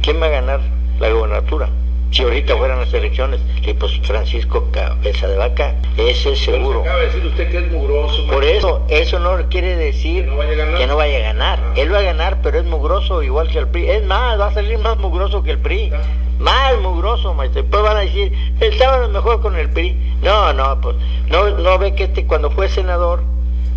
¿quién 0.03 0.21
va 0.21 0.27
a 0.27 0.31
ganar 0.31 0.61
la 0.99 1.11
gobernatura? 1.11 1.69
Si 2.15 2.23
ahorita 2.23 2.57
fueran 2.57 2.79
las 2.79 2.95
elecciones, 2.95 3.41
y 3.67 3.73
pues 3.73 3.99
Francisco 4.05 4.69
Cabeza 4.71 5.27
de 5.27 5.37
Vaca, 5.37 5.75
ese 5.97 6.31
es 6.31 6.45
seguro. 6.45 6.83
acaba 6.83 7.01
de 7.01 7.07
decir 7.07 7.27
usted 7.27 7.51
que 7.51 7.59
es 7.59 7.73
mugroso. 7.73 8.25
Por 8.29 8.45
eso, 8.45 8.83
eso 8.89 9.19
no 9.19 9.49
quiere 9.49 9.75
decir 9.75 10.23
Que 10.23 10.31
no 10.31 10.37
vaya 10.37 10.53
a 10.53 10.55
ganar. 10.55 10.79
que 10.79 10.87
no 10.87 10.97
vaya 10.97 11.17
a 11.17 11.21
ganar. 11.23 11.59
Ah. 11.61 11.73
Él 11.75 11.93
va 11.93 11.99
a 11.99 12.03
ganar, 12.03 12.39
pero 12.41 12.61
es 12.61 12.65
mugroso 12.67 13.21
igual 13.25 13.49
que 13.49 13.59
el 13.59 13.67
PRI. 13.67 13.91
Es 13.91 14.05
más, 14.05 14.39
va 14.39 14.47
a 14.47 14.55
salir 14.55 14.79
más 14.79 14.97
mugroso 14.97 15.43
que 15.43 15.51
el 15.51 15.59
PRI. 15.59 15.91
Ah. 15.93 16.03
Más 16.39 16.79
mugroso, 16.81 17.35
maestro. 17.35 17.63
Después 17.63 17.83
van 17.83 17.97
a 17.97 18.01
decir, 18.03 18.33
estaban 18.61 19.11
mejor 19.11 19.41
con 19.41 19.57
el 19.57 19.71
PRI. 19.71 19.99
No, 20.23 20.53
no, 20.53 20.81
pues, 20.81 20.95
no, 21.29 21.51
no 21.51 21.79
ve 21.81 21.97
que 21.97 22.05
este, 22.05 22.29
cuando 22.29 22.49
fue 22.53 22.69
senador, 22.69 23.25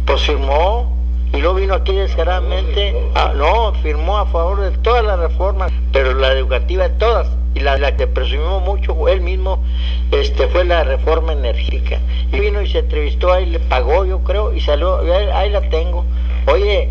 pues 0.06 0.22
firmó 0.22 0.96
y 1.34 1.38
luego 1.38 1.56
vino 1.56 1.74
aquí 1.74 1.94
descaradamente. 1.94 2.96
ah, 3.16 3.34
no, 3.36 3.74
firmó 3.82 4.18
a 4.18 4.26
favor 4.28 4.62
de 4.62 4.72
todas 4.78 5.04
las 5.04 5.20
reformas, 5.20 5.72
pero 5.92 6.14
la 6.14 6.32
educativa 6.32 6.88
de 6.88 6.96
todas. 6.96 7.30
Y 7.54 7.60
la, 7.60 7.78
la 7.78 7.96
que 7.96 8.06
presumimos 8.06 8.62
mucho 8.62 9.08
él 9.08 9.22
mismo 9.22 9.64
este 10.12 10.48
fue 10.48 10.64
la 10.64 10.84
reforma 10.84 11.34
energética. 11.34 12.00
Y 12.32 12.40
vino 12.40 12.62
y 12.62 12.68
se 12.68 12.80
entrevistó 12.80 13.34
ahí, 13.34 13.46
le 13.46 13.60
pagó, 13.60 14.06
yo 14.06 14.20
creo, 14.20 14.54
y 14.54 14.62
salió, 14.62 15.00
ahí 15.34 15.50
la 15.50 15.62
tengo. 15.70 16.06
Oye, 16.48 16.90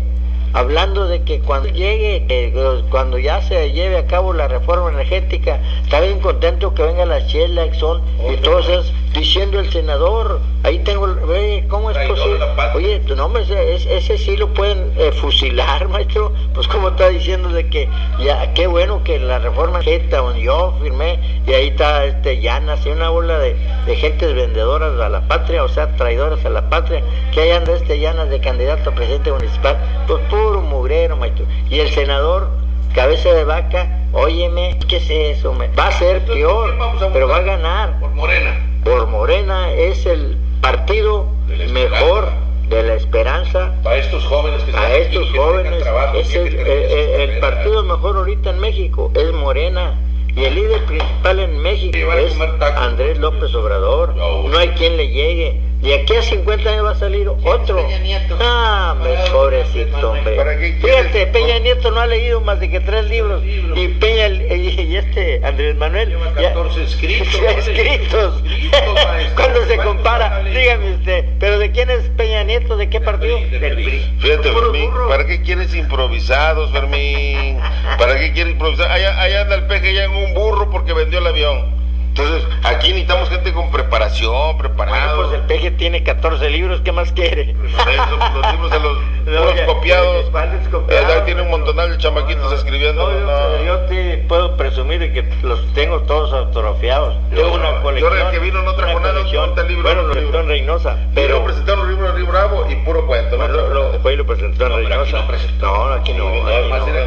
hablando 0.57 1.07
de 1.07 1.21
que 1.23 1.39
cuando 1.39 1.69
llegue, 1.69 2.25
que 2.27 2.51
cuando 2.89 3.17
ya 3.19 3.41
se 3.43 3.71
lleve 3.71 3.97
a 3.97 4.05
cabo 4.07 4.33
la 4.33 4.47
reforma 4.47 4.89
energética, 4.89 5.59
está 5.83 5.99
bien 6.01 6.19
contento 6.19 6.73
que 6.73 6.81
venga 6.83 7.05
la 7.05 7.19
Shell, 7.19 7.53
la 7.55 7.65
Exxon 7.65 8.01
y 8.31 8.37
todos 8.37 8.67
esos, 8.67 8.91
diciendo 9.13 9.59
el 9.59 9.71
senador, 9.71 10.39
ahí 10.63 10.79
tengo, 10.79 11.07
¿cómo 11.69 11.91
es 11.91 11.97
posible? 12.07 12.39
Oye, 12.75 12.99
tu 13.01 13.15
nombre, 13.15 13.43
ese, 13.43 13.97
ese- 13.97 14.17
sí 14.17 14.35
lo 14.35 14.47
pueden 14.53 14.93
eh, 14.97 15.11
fusilar, 15.11 15.87
maestro, 15.89 16.33
pues 16.55 16.67
como 16.67 16.89
está 16.89 17.09
diciendo 17.09 17.49
de 17.49 17.67
que 17.69 17.87
ya, 18.19 18.53
qué 18.53 18.65
bueno 18.67 19.03
que 19.03 19.19
la 19.19 19.37
reforma 19.39 19.79
energética, 19.81 20.17
donde 20.17 20.41
yo 20.41 20.73
firmé, 20.81 21.19
y 21.45 21.53
ahí 21.53 21.67
está 21.67 22.05
este 22.05 22.41
Llanas, 22.41 22.85
y 22.85 22.89
una 22.89 23.09
bola 23.09 23.37
de, 23.39 23.55
de 23.85 23.95
gentes 23.95 24.33
vendedoras 24.33 24.99
a 24.99 25.09
la 25.09 25.21
patria, 25.27 25.63
o 25.63 25.69
sea, 25.69 25.95
traidoras 25.95 26.43
a 26.45 26.49
la 26.49 26.67
patria, 26.69 27.03
que 27.31 27.53
anda 27.53 27.73
este 27.75 27.99
Llanas 27.99 28.29
de 28.29 28.39
candidato 28.39 28.89
a 28.89 28.95
presidente 28.95 29.31
municipal, 29.31 29.77
pues 30.07 30.19
puro 30.47 30.61
mugrero, 30.61 31.17
maestro. 31.17 31.45
Y 31.69 31.79
el 31.81 31.89
senador, 31.89 32.49
cabeza 32.95 33.33
de 33.33 33.43
vaca, 33.43 33.99
óyeme, 34.13 34.79
¿qué 34.87 34.97
es 34.97 35.09
eso? 35.09 35.53
me- 35.53 35.67
Va 35.69 35.87
a 35.87 35.91
ser 35.91 36.17
Entonces, 36.17 36.35
peor, 36.45 36.63
¿por 36.63 36.71
qué 36.71 36.77
vamos 36.79 37.01
a 37.01 37.13
pero 37.13 37.27
va 37.27 37.37
a 37.37 37.41
ganar. 37.41 37.99
Por 37.99 38.11
Morena. 38.11 38.59
Por 38.85 39.07
Morena 39.07 39.71
es 39.73 40.05
el 40.05 40.37
partido 40.61 41.27
De 41.47 41.67
mejor 41.67 42.29
de 42.69 42.83
la 42.83 42.93
esperanza 42.95 43.73
Para 43.83 43.97
estos 43.97 44.25
jóvenes 44.25 44.63
que 44.63 44.71
estos 45.01 45.31
que 45.31 45.37
jóvenes. 45.37 45.83
trabajo, 45.83 46.17
Es 46.17 46.33
el, 46.35 46.47
eh, 46.55 46.61
eh, 46.65 47.23
el 47.23 47.39
partido 47.39 47.83
mejor 47.83 48.15
ahorita 48.17 48.49
en 48.51 48.59
México 48.59 49.11
es 49.15 49.31
Morena. 49.33 49.99
Y 50.35 50.45
el 50.45 50.53
líder 50.55 50.85
principal 50.85 51.39
en 51.39 51.57
México 51.59 51.97
es. 52.13 52.37
Andrés 52.77 53.17
López 53.17 53.53
Obrador. 53.55 54.15
No 54.15 54.57
hay 54.57 54.69
quien 54.69 54.95
le 54.95 55.07
llegue. 55.09 55.61
Y 55.79 55.93
aquí 55.93 56.15
a 56.15 56.23
50 56.23 56.69
años 56.69 56.85
va 56.85 56.91
a 56.91 56.95
salir 56.95 57.27
otro. 57.29 57.87
Ah, 58.39 58.95
hombre, 58.97 59.13
pobrecito, 59.31 60.11
hombre. 60.11 60.79
Fíjate, 60.81 61.27
Peña 61.27 61.59
Nieto 61.59 61.91
no 61.91 61.99
ha 62.01 62.07
leído 62.07 62.41
más 62.41 62.59
de 62.59 62.69
que 62.71 62.79
tres 62.79 63.05
libros. 63.05 63.43
Y 63.45 63.87
Peña 63.89 64.27
y, 64.27 64.81
y 64.81 64.95
este 64.97 65.39
Andrés 65.45 65.75
Manuel. 65.75 66.09
Lleva 66.09 66.33
ya- 66.41 66.49
14 66.49 66.83
escritos, 66.83 67.27
Ya 67.41 67.51
escritos. 67.51 68.43
Escritos, 68.43 68.93
maestro. 69.05 69.35
Cuando 69.35 69.59
se 69.61 69.75
¿Cuántos 69.75 69.85
compara, 69.85 70.43
dígame 70.43 70.93
usted, 70.95 71.25
¿pero 71.39 71.59
de 71.59 71.71
quién 71.71 71.91
es 71.91 72.09
Peña 72.09 72.43
Nieto? 72.43 72.75
¿De 72.75 72.89
qué 72.89 72.99
partido? 72.99 73.37
PRI, 73.37 73.59
del 73.59 73.75
PRI. 73.75 74.11
Fíjate, 74.19 74.51
Fermín, 74.51 74.89
burro. 74.89 75.07
¿para 75.09 75.27
qué 75.27 75.41
quieres 75.43 75.75
improvisados, 75.75 76.71
Fermín? 76.71 77.59
¿Para 77.99 78.17
qué 78.19 78.33
quieres 78.33 78.53
improvisar? 78.53 78.91
Allá, 78.91 79.21
allá 79.21 79.41
anda 79.41 79.55
el 79.55 79.67
peje 79.67 79.93
ya 79.93 80.05
en 80.05 80.11
un 80.11 80.33
burro 80.33 80.71
porque 80.71 80.93
vendió 80.93 81.19
el 81.19 81.27
avión. 81.27 81.86
Entonces, 82.17 82.47
aquí 82.63 82.87
necesitamos 82.89 83.29
gente 83.29 83.53
con 83.53 83.69
preparación, 83.71 84.31
Bueno, 84.33 84.57
preparado. 84.57 85.21
pues 85.23 85.33
el 85.39 85.45
peje 85.47 85.71
tiene 85.71 86.03
14 86.03 86.49
libros, 86.49 86.81
¿qué 86.81 86.91
más 86.91 87.11
quiere? 87.11 87.51
Eso, 87.51 88.17
pues, 88.17 88.33
los 88.33 88.51
libros 88.53 88.71
de 88.71 88.79
los 88.79 88.97
No, 89.27 89.53
ya, 89.55 89.65
copiados. 89.65 90.29
¿cuáles 90.31 90.67
copiados? 90.69 91.15
Eh, 91.17 91.21
tiene 91.25 91.41
un 91.41 91.49
montonal 91.49 91.91
de 91.91 91.97
chamaquitos 91.97 92.51
escribiendo. 92.53 93.09
No, 93.11 93.19
yo, 93.19 93.25
no. 93.25 93.63
yo 93.65 93.79
te 93.87 94.17
puedo 94.27 94.55
presumir 94.55 94.99
de 94.99 95.11
que 95.11 95.23
los 95.43 95.73
tengo 95.73 95.99
todos 96.03 96.31
autografiados. 96.33 97.15
Tengo 97.35 97.53
una 97.55 97.75
yo 97.75 97.81
colección. 97.81 98.17
el 98.17 98.31
que 98.31 98.39
vino 98.39 98.61
no 98.63 98.73
trajo 98.75 98.99
nada, 99.01 99.13
colección. 99.15 99.45
ponte 99.47 99.61
el 99.61 99.67
libro, 99.67 99.83
Bueno, 99.83 100.01
lo 100.03 100.11
presentó 100.13 100.39
en 100.39 100.47
Reynosa, 100.47 100.97
Pero 101.13 101.43
presentaron 101.43 101.81
un 101.81 101.89
libro 101.89 102.07
de 102.07 102.13
Río 102.13 102.27
Bravo 102.27 102.65
y 102.69 102.75
puro 102.77 103.05
cuento. 103.05 103.35
bueno, 103.37 103.53
¿no? 103.53 103.67
lo, 103.67 103.91
lo- 103.91 103.99
fue 103.99 104.13
y 104.13 104.15
lo 104.15 104.25
presentó 104.25 104.63
en 104.65 104.69
No, 104.71 104.77
Reynosa. 104.77 105.25
no. 105.61 105.87
No, 105.87 105.93
aquí 105.93 106.13
no. 106.13 106.23
No, 106.29 106.47
aquí 106.47 106.69
no, 106.69 106.69
no, 106.79 107.05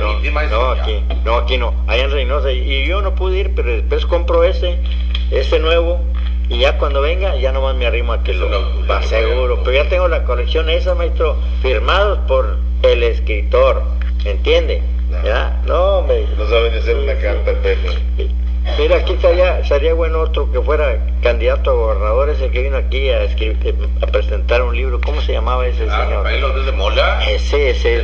no, 1.25 1.41
no, 1.49 1.59
no. 1.59 1.75
Allá 1.87 2.05
en 2.05 2.11
Reynosa. 2.11 2.53
Y 2.53 2.87
yo 2.87 3.01
no 3.01 3.15
pude 3.15 3.39
ir, 3.39 3.55
pero 3.55 3.71
después 3.73 4.05
compro 4.07 4.45
ese, 4.45 4.79
ese 5.31 5.59
nuevo. 5.59 6.01
Y 6.49 6.59
ya 6.59 6.79
cuando 6.79 7.01
venga, 7.01 7.37
ya 7.37 7.53
nomás 7.53 7.77
me 7.77 7.87
arrimo 7.87 8.13
a 8.13 8.25
que 8.25 8.35
lo 8.35 8.49
Lo- 8.49 8.87
va 8.87 9.03
seguro. 9.03 9.57
lo- 9.57 9.63
Pero 9.63 9.85
ya 9.85 9.89
tengo 9.89 10.09
la 10.09 10.25
colección 10.25 10.69
esa, 10.69 10.95
maestro, 10.97 11.37
firmados 11.63 12.19
por 12.27 12.57
el 12.83 13.03
escritor. 13.05 13.83
¿Entiende? 14.25 14.83
¿Ya? 15.25 15.61
No, 15.67 16.03
me, 16.03 16.23
No 16.37 16.49
saben 16.49 16.75
hacer 16.75 16.97
una 16.97 17.15
carta. 17.15 17.53
Mira, 18.79 18.97
aquí 18.99 19.15
estaría, 19.15 19.65
sería 19.65 19.95
bueno 19.95 20.21
otro 20.21 20.51
que 20.53 20.61
fuera 20.61 20.99
candidato 21.23 21.71
a 21.71 21.75
gobernador, 21.75 22.31
ese 22.31 22.51
que 22.51 22.63
vino 22.63 22.77
aquí 22.77 23.09
a, 23.11 23.23
escribir, 23.25 23.75
a 24.03 24.07
presentar 24.07 24.63
un 24.63 24.77
libro. 24.77 25.01
¿Cómo 25.01 25.21
se 25.23 25.33
llamaba 25.33 25.67
ese 25.67 25.87
Ah, 25.89 26.05
señor? 26.05 26.25
Rafael 26.25 26.41
López 26.41 26.67
de 26.67 26.73
Mola. 26.73 27.25
Ese, 27.29 27.71
ese, 27.71 27.97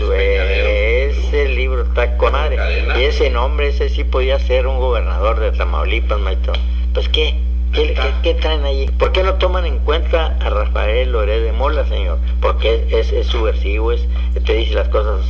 Es 1.09 1.17
ese 1.19 1.49
libro 1.49 1.83
está 1.83 2.17
con 2.17 2.33
madre. 2.33 2.59
Y 2.99 3.05
ese 3.05 3.31
nombre, 3.31 3.69
ese 3.69 3.89
sí 3.89 4.05
podía 4.05 4.39
ser 4.39 4.67
un 4.67 4.79
gobernador 4.79 5.41
de 5.41 5.53
Tamaulipas, 5.53 6.19
maestro. 6.19 6.55
Pues, 6.95 7.09
¿qué? 7.09 7.39
¿Qué, 7.73 7.93
qué, 7.93 8.11
qué 8.23 8.35
traen 8.35 8.65
allí? 8.65 8.87
¿Por 8.87 9.13
qué 9.13 9.23
no 9.23 9.35
toman 9.35 9.67
en 9.67 9.79
cuenta 9.81 10.37
a 10.41 10.49
Rafael 10.49 11.13
Loré 11.13 11.41
de 11.41 11.53
Mola, 11.53 11.85
señor? 11.87 12.19
Porque 12.41 12.87
es, 12.91 13.13
es 13.13 13.27
subversivo, 13.27 13.93
es, 13.93 14.07
te 14.45 14.55
dice 14.55 14.75
las 14.75 14.89
cosas 14.89 15.21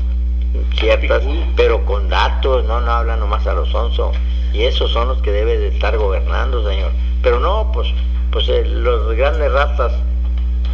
ciertas, 0.77 1.23
pero 1.57 1.85
con 1.85 2.09
datos, 2.09 2.65
no, 2.65 2.81
no 2.81 2.93
habla 2.93 3.17
nomás 3.17 3.47
a 3.47 3.55
los 3.55 3.75
onzo. 3.75 4.12
Y 4.57 4.64
esos 4.64 4.90
son 4.90 5.09
los 5.09 5.21
que 5.21 5.33
debe 5.33 5.59
de 5.59 5.69
estar 5.69 5.99
gobernando, 5.99 6.66
señor. 6.66 6.90
Pero 7.23 7.40
no, 7.40 7.73
pues, 7.75 7.88
pues 8.31 8.49
eh, 8.49 8.64
los 8.64 9.14
grandes 9.14 9.53
ratas 9.53 9.92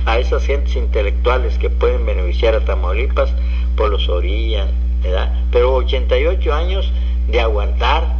a 0.07 0.21
esas 0.21 0.47
gentes 0.47 0.77
intelectuales 0.77 1.59
que 1.59 1.69
pueden 1.69 2.07
beneficiar 2.07 2.55
a 2.55 2.65
Tamaulipas, 2.65 3.35
pues 3.77 3.91
los 3.91 4.09
orillan, 4.09 4.69
¿verdad? 5.03 5.33
Pero 5.51 5.75
88 5.75 6.55
años 6.55 6.93
de 7.27 7.41
aguantar, 7.41 8.15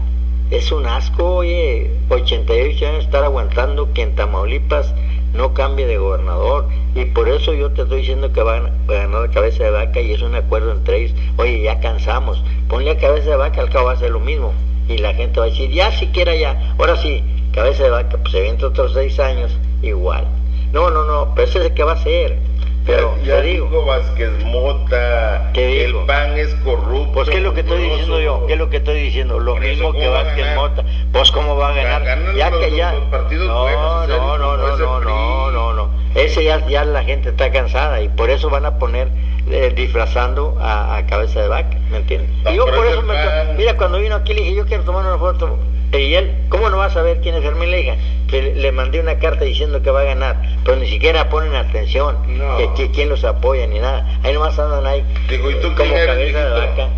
es 0.51 0.73
un 0.73 0.85
asco, 0.85 1.37
oye, 1.37 1.93
88 2.09 2.85
años 2.85 2.99
de 2.99 3.05
estar 3.05 3.23
aguantando 3.23 3.93
que 3.93 4.03
en 4.03 4.17
Tamaulipas 4.17 4.93
no 5.33 5.55
cambie 5.55 5.87
de 5.87 5.97
gobernador. 5.97 6.67
Y 6.97 7.05
por 7.05 7.29
eso 7.29 7.55
yo 7.55 7.71
te 7.71 7.83
estoy 7.83 8.01
diciendo 8.01 8.33
que 8.33 8.43
van 8.43 8.67
a 8.67 8.93
ganar 8.93 9.31
cabeza 9.31 9.63
de 9.63 9.71
vaca 9.71 10.01
y 10.01 10.13
es 10.13 10.23
un 10.23 10.35
acuerdo 10.35 10.73
entre 10.73 11.05
ellos. 11.05 11.15
Oye, 11.37 11.63
ya 11.63 11.79
cansamos, 11.79 12.43
ponle 12.69 12.91
a 12.91 12.99
cabeza 12.99 13.31
de 13.31 13.37
vaca, 13.37 13.61
al 13.61 13.71
cabo 13.71 13.87
va 13.87 13.93
a 13.93 13.97
ser 13.97 14.11
lo 14.11 14.19
mismo. 14.19 14.53
Y 14.89 14.99
la 14.99 15.15
gente 15.15 15.41
va 15.41 15.47
a 15.47 15.49
decir, 15.49 15.71
ya 15.71 15.93
siquiera 15.93 16.35
ya, 16.35 16.75
ahora 16.79 16.97
sí, 16.97 17.23
cabeza 17.53 17.85
de 17.85 17.91
vaca, 17.91 18.19
pues 18.19 18.33
se 18.33 18.41
viene 18.43 18.65
otros 18.65 18.93
seis 18.93 19.19
años, 19.21 19.57
igual. 19.83 20.27
No, 20.73 20.91
no, 20.91 21.05
no, 21.05 21.33
pero 21.35 21.49
ese 21.49 21.59
es 21.59 21.67
el 21.67 21.75
que 21.75 21.85
va 21.85 21.93
a 21.93 22.03
ser. 22.03 22.39
Pero 22.85 23.17
ya 23.25 23.41
digo, 23.41 23.85
Vázquez 23.87 24.31
Mota, 24.45 25.51
¿Qué 25.55 25.85
el? 25.85 25.95
PAN 26.07 26.37
es 26.37 26.53
corrupto. 26.57 27.13
pues 27.13 27.29
qué 27.29 27.37
es 27.37 27.43
lo 27.43 27.55
que 27.55 27.61
estoy 27.61 27.83
diciendo 27.83 28.21
yo, 28.21 28.47
qué 28.47 28.55
es 28.55 28.59
lo 28.59 28.71
que 28.71 28.79
estoy 28.79 29.01
diciendo, 29.01 29.39
lo 29.39 29.57
mismo 29.57 29.93
que 29.93 29.99
¿cómo 30.01 30.11
va 30.11 30.21
a 30.21 30.23
Vázquez? 30.25 30.55
Mota. 30.57 30.85
Pues 31.13 31.31
cómo 31.31 31.57
va 31.57 31.69
a 31.69 31.75
ganar, 31.75 32.35
ya 32.35 32.51
que 32.51 32.75
ya. 32.77 32.93
no, 32.93 34.07
no, 34.07 34.07
no, 34.07 34.39
no, 34.39 34.57
no, 34.57 35.01
no, 35.01 35.51
no, 35.51 35.73
no. 35.75 35.91
Ese 36.15 36.45
ya, 36.45 36.67
ya 36.67 36.85
la 36.85 37.05
gente 37.05 37.31
está 37.31 37.51
cansada 37.53 38.01
y 38.03 38.09
por 38.09 38.31
eso 38.31 38.51
van 38.51 38.67
a 38.67 38.79
poner 38.79 39.09
eh, 39.51 39.73
disfrazando 39.75 40.59
a, 40.61 40.97
a 40.97 41.07
cabeza 41.07 41.41
de 41.41 41.49
vaca, 41.49 41.77
¿me 41.91 41.99
entiendes? 41.99 42.31
No, 42.45 42.51
y 42.53 42.57
yo 42.57 42.67
por 42.67 42.85
es 42.87 42.93
eso 42.93 43.03
me, 43.03 43.15
mira 43.57 43.77
cuando 43.77 43.99
vino 43.99 44.17
aquí 44.17 44.35
le 44.35 44.41
dije 44.43 44.55
yo 44.57 44.67
quiero 44.67 44.83
tomar 44.85 45.07
una 45.07 45.17
foto 45.19 45.59
y 45.93 46.15
él, 46.15 46.35
¿cómo 46.49 46.71
no 46.71 46.79
va 46.79 46.87
a 46.87 46.91
saber 46.91 47.21
quién 47.23 47.35
es 47.35 47.43
Fermín 47.43 47.71
Leija? 47.71 47.97
Que 48.27 48.41
le, 48.43 48.55
le 48.57 48.73
mandé 48.73 48.99
una 48.99 49.19
carta 49.19 49.45
diciendo 49.45 49.83
que 49.83 49.91
va 49.91 50.01
a 50.01 50.05
ganar, 50.05 50.41
pero 50.65 50.79
ni 50.79 50.87
siquiera 50.89 51.29
ponen 51.29 51.55
atención, 51.55 52.17
No. 52.39 52.57
que, 52.57 52.72
que 52.75 52.91
quién 52.91 53.09
los 53.09 53.25
apoya 53.25 53.67
ni 53.67 53.79
nada. 53.79 54.19
Ahí 54.23 54.33
nomás 54.33 54.59
andan 54.59 54.87
ahí 54.87 55.05
Digo, 55.29 55.51
¿y 55.51 55.55
tú 55.61 55.75
como 55.75 55.95
eres, 55.95 56.07
cabeza 56.07 56.45
de 56.45 56.51
vaca. 56.67 56.89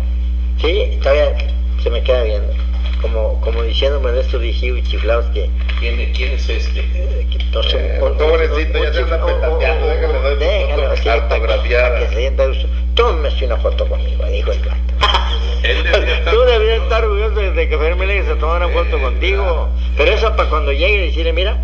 Sí, 0.61 0.99
todavía 1.01 1.37
se 1.83 1.89
me 1.89 2.01
queda 2.03 2.23
viendo. 2.23 2.53
Como, 3.01 3.39
como 3.41 3.61
diciéndome 3.61 4.11
de 4.13 4.21
estos 4.21 4.41
viejillos 4.41 4.79
y 4.79 4.83
chiflados 4.83 5.25
que, 5.27 5.49
¿Quién, 5.79 6.11
quién 6.13 6.31
es 6.33 6.49
este? 6.49 6.81
que 7.29 7.37
todos 7.51 7.69
son- 7.69 7.81
Eh, 7.81 7.99
un- 8.01 8.17
pobrecito, 8.17 8.83
ya 8.83 8.93
se 8.93 8.99
anda 9.01 9.23
petateando, 9.25 9.87
déjale, 9.87 10.13
doy 10.19 10.35
déjalo, 10.37 10.95
sí, 10.95 11.03
para 11.03 11.27
que- 11.27 11.33
autografiada. 11.35 11.99
que 11.99 12.07
se 12.07 12.15
sienta 12.15 12.43
a 12.43 12.47
gusto. 12.47 12.67
Tómese 12.95 13.45
una 13.45 13.57
foto 13.57 13.85
conmigo, 13.87 14.25
dijo 14.25 14.51
el 14.51 14.59
gato. 14.61 14.77
Él 15.63 15.83
debería 15.83 16.15
estar- 16.19 16.33
Tú 16.33 16.39
deberías 16.41 16.81
estar 16.83 17.03
orgulloso 17.03 17.35
de 17.53 17.69
que 17.69 17.77
Fermín 17.77 18.23
se 18.25 18.35
tomara 18.35 18.65
una 18.67 18.75
foto 18.75 18.97
Eh, 18.97 19.01
contigo. 19.01 19.69
Pero 19.97 20.11
eso 20.11 20.35
para 20.35 20.49
cuando 20.49 20.71
llegue 20.71 20.95
y 20.95 21.07
decirle, 21.07 21.33
mira, 21.33 21.57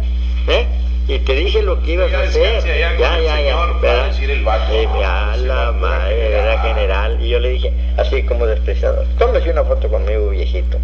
¿eh? 0.48 0.68
Y 1.08 1.20
te 1.20 1.34
dije 1.34 1.62
lo 1.62 1.82
que 1.82 1.92
ibas 1.92 2.12
Ya 2.12 2.20
a 2.20 2.24
hacer. 2.24 2.64
Ya, 2.64 2.92
el 2.92 2.98
ya, 2.98 3.12
señor, 3.38 3.82
ya. 3.84 4.04
a 4.04 4.08
decir 4.08 4.30
el 4.32 4.44
vato. 4.44 4.72
Sí, 4.72 4.88
ya 5.00 5.34
Sí, 5.36 5.46
la 5.46 5.56
va, 5.66 5.72
madre 5.72 6.28
era 6.28 6.44
era 6.54 6.62
general. 6.62 7.18
Y 7.22 7.30
yo 7.30 7.40
le 7.40 7.50
dije, 7.50 7.74
así 7.98 8.24
como 8.24 8.46
despreciado, 8.46 9.04
tómese 9.18 9.50
una 9.50 9.64
foto 9.64 9.90
conmigo, 9.90 10.30
viejito. 10.30 10.78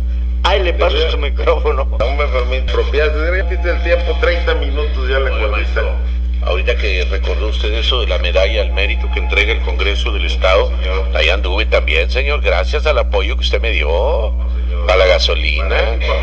Ay, 0.43 0.63
le 0.63 0.73
paso 0.73 0.97
su 1.11 1.17
micrófono. 1.17 1.87
Fermín, 1.97 2.65
propiaste, 2.65 3.17
ya 3.19 3.47
tienes 3.49 3.65
el 3.65 3.83
tiempo, 3.83 4.17
30 4.21 4.55
minutos 4.55 5.09
ya 5.09 5.19
corriste. 5.19 5.47
maestro, 5.47 5.91
ahorita 6.43 6.75
que 6.77 7.05
recordó 7.09 7.47
usted 7.47 7.73
eso 7.73 7.99
de 8.01 8.07
la 8.07 8.17
medalla 8.19 8.61
al 8.61 8.71
mérito 8.71 9.09
que 9.13 9.19
entrega 9.19 9.51
el 9.51 9.61
Congreso 9.61 10.11
del 10.11 10.25
Estado, 10.25 10.71
ahí 11.13 11.29
anduve 11.29 11.65
también, 11.65 12.09
señor, 12.09 12.41
gracias 12.41 12.85
al 12.85 12.97
apoyo 12.97 13.35
que 13.35 13.41
usted 13.41 13.61
me 13.61 13.71
dio 13.71 14.33
a 14.87 14.95
la 14.95 15.05
gasolina. 15.05 15.77
Eso 15.99 16.13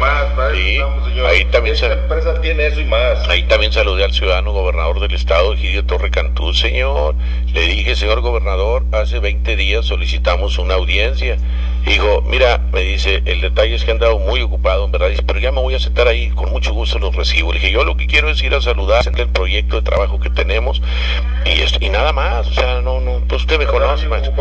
Sí, 0.55 0.81
ahí 1.27 1.45
también 1.47 1.75
Esta 1.75 1.89
se- 1.89 1.93
empresa 1.95 2.41
tiene 2.41 2.67
eso 2.67 2.81
y 2.81 2.85
más. 2.85 3.29
Ahí 3.29 3.43
también 3.45 3.73
saludé 3.73 4.05
al 4.05 4.13
ciudadano 4.13 4.53
gobernador 4.53 5.01
del 5.01 5.15
estado, 5.15 5.55
Egidio 5.55 5.85
Torre 5.85 6.11
Cantú, 6.11 6.53
señor. 6.55 7.15
Le 7.53 7.63
dije, 7.63 7.95
señor 7.97 8.21
gobernador, 8.21 8.85
hace 8.93 9.19
20 9.19 9.57
días 9.57 9.85
solicitamos 9.87 10.59
una 10.59 10.75
audiencia. 10.75 11.37
Dijo, 11.85 12.23
mira, 12.27 12.61
me 12.73 12.81
dice, 12.81 13.23
el 13.27 13.41
detalle 13.43 13.75
es 13.75 13.85
que 13.85 13.91
han 13.91 13.97
andado 13.99 14.19
muy 14.19 14.41
ocupado, 14.43 14.85
en 14.87 14.93
verdad. 14.93 15.09
Dice, 15.11 15.23
pero 15.23 15.39
ya 15.39 15.53
me 15.53 15.61
voy 15.61 15.75
a 15.75 15.79
sentar 15.79 16.09
ahí, 16.09 16.31
con 16.31 16.51
mucho 16.51 16.73
gusto 16.73 16.99
los 16.99 17.15
recibo. 17.15 17.53
Le 17.53 17.59
dije, 17.61 17.73
yo 17.73 17.85
lo 17.85 17.97
que 17.97 18.07
quiero 18.07 18.31
es 18.31 18.43
ir 18.43 18.55
a 18.55 18.61
saludar 18.61 19.05
el 19.17 19.29
proyecto 19.29 19.77
de 19.77 19.83
trabajo 19.83 20.19
que 20.19 20.31
tenemos 20.31 20.81
y, 21.45 21.61
esto- 21.61 21.79
y 21.81 21.91
nada 21.91 22.13
más. 22.13 22.47
O 22.49 22.53
sea, 22.55 22.81
no, 22.81 23.01
no, 23.01 23.21
pues 23.29 23.43
usted 23.43 23.59
me 23.59 23.67
conoce, 23.67 24.05
señor. 24.09 24.33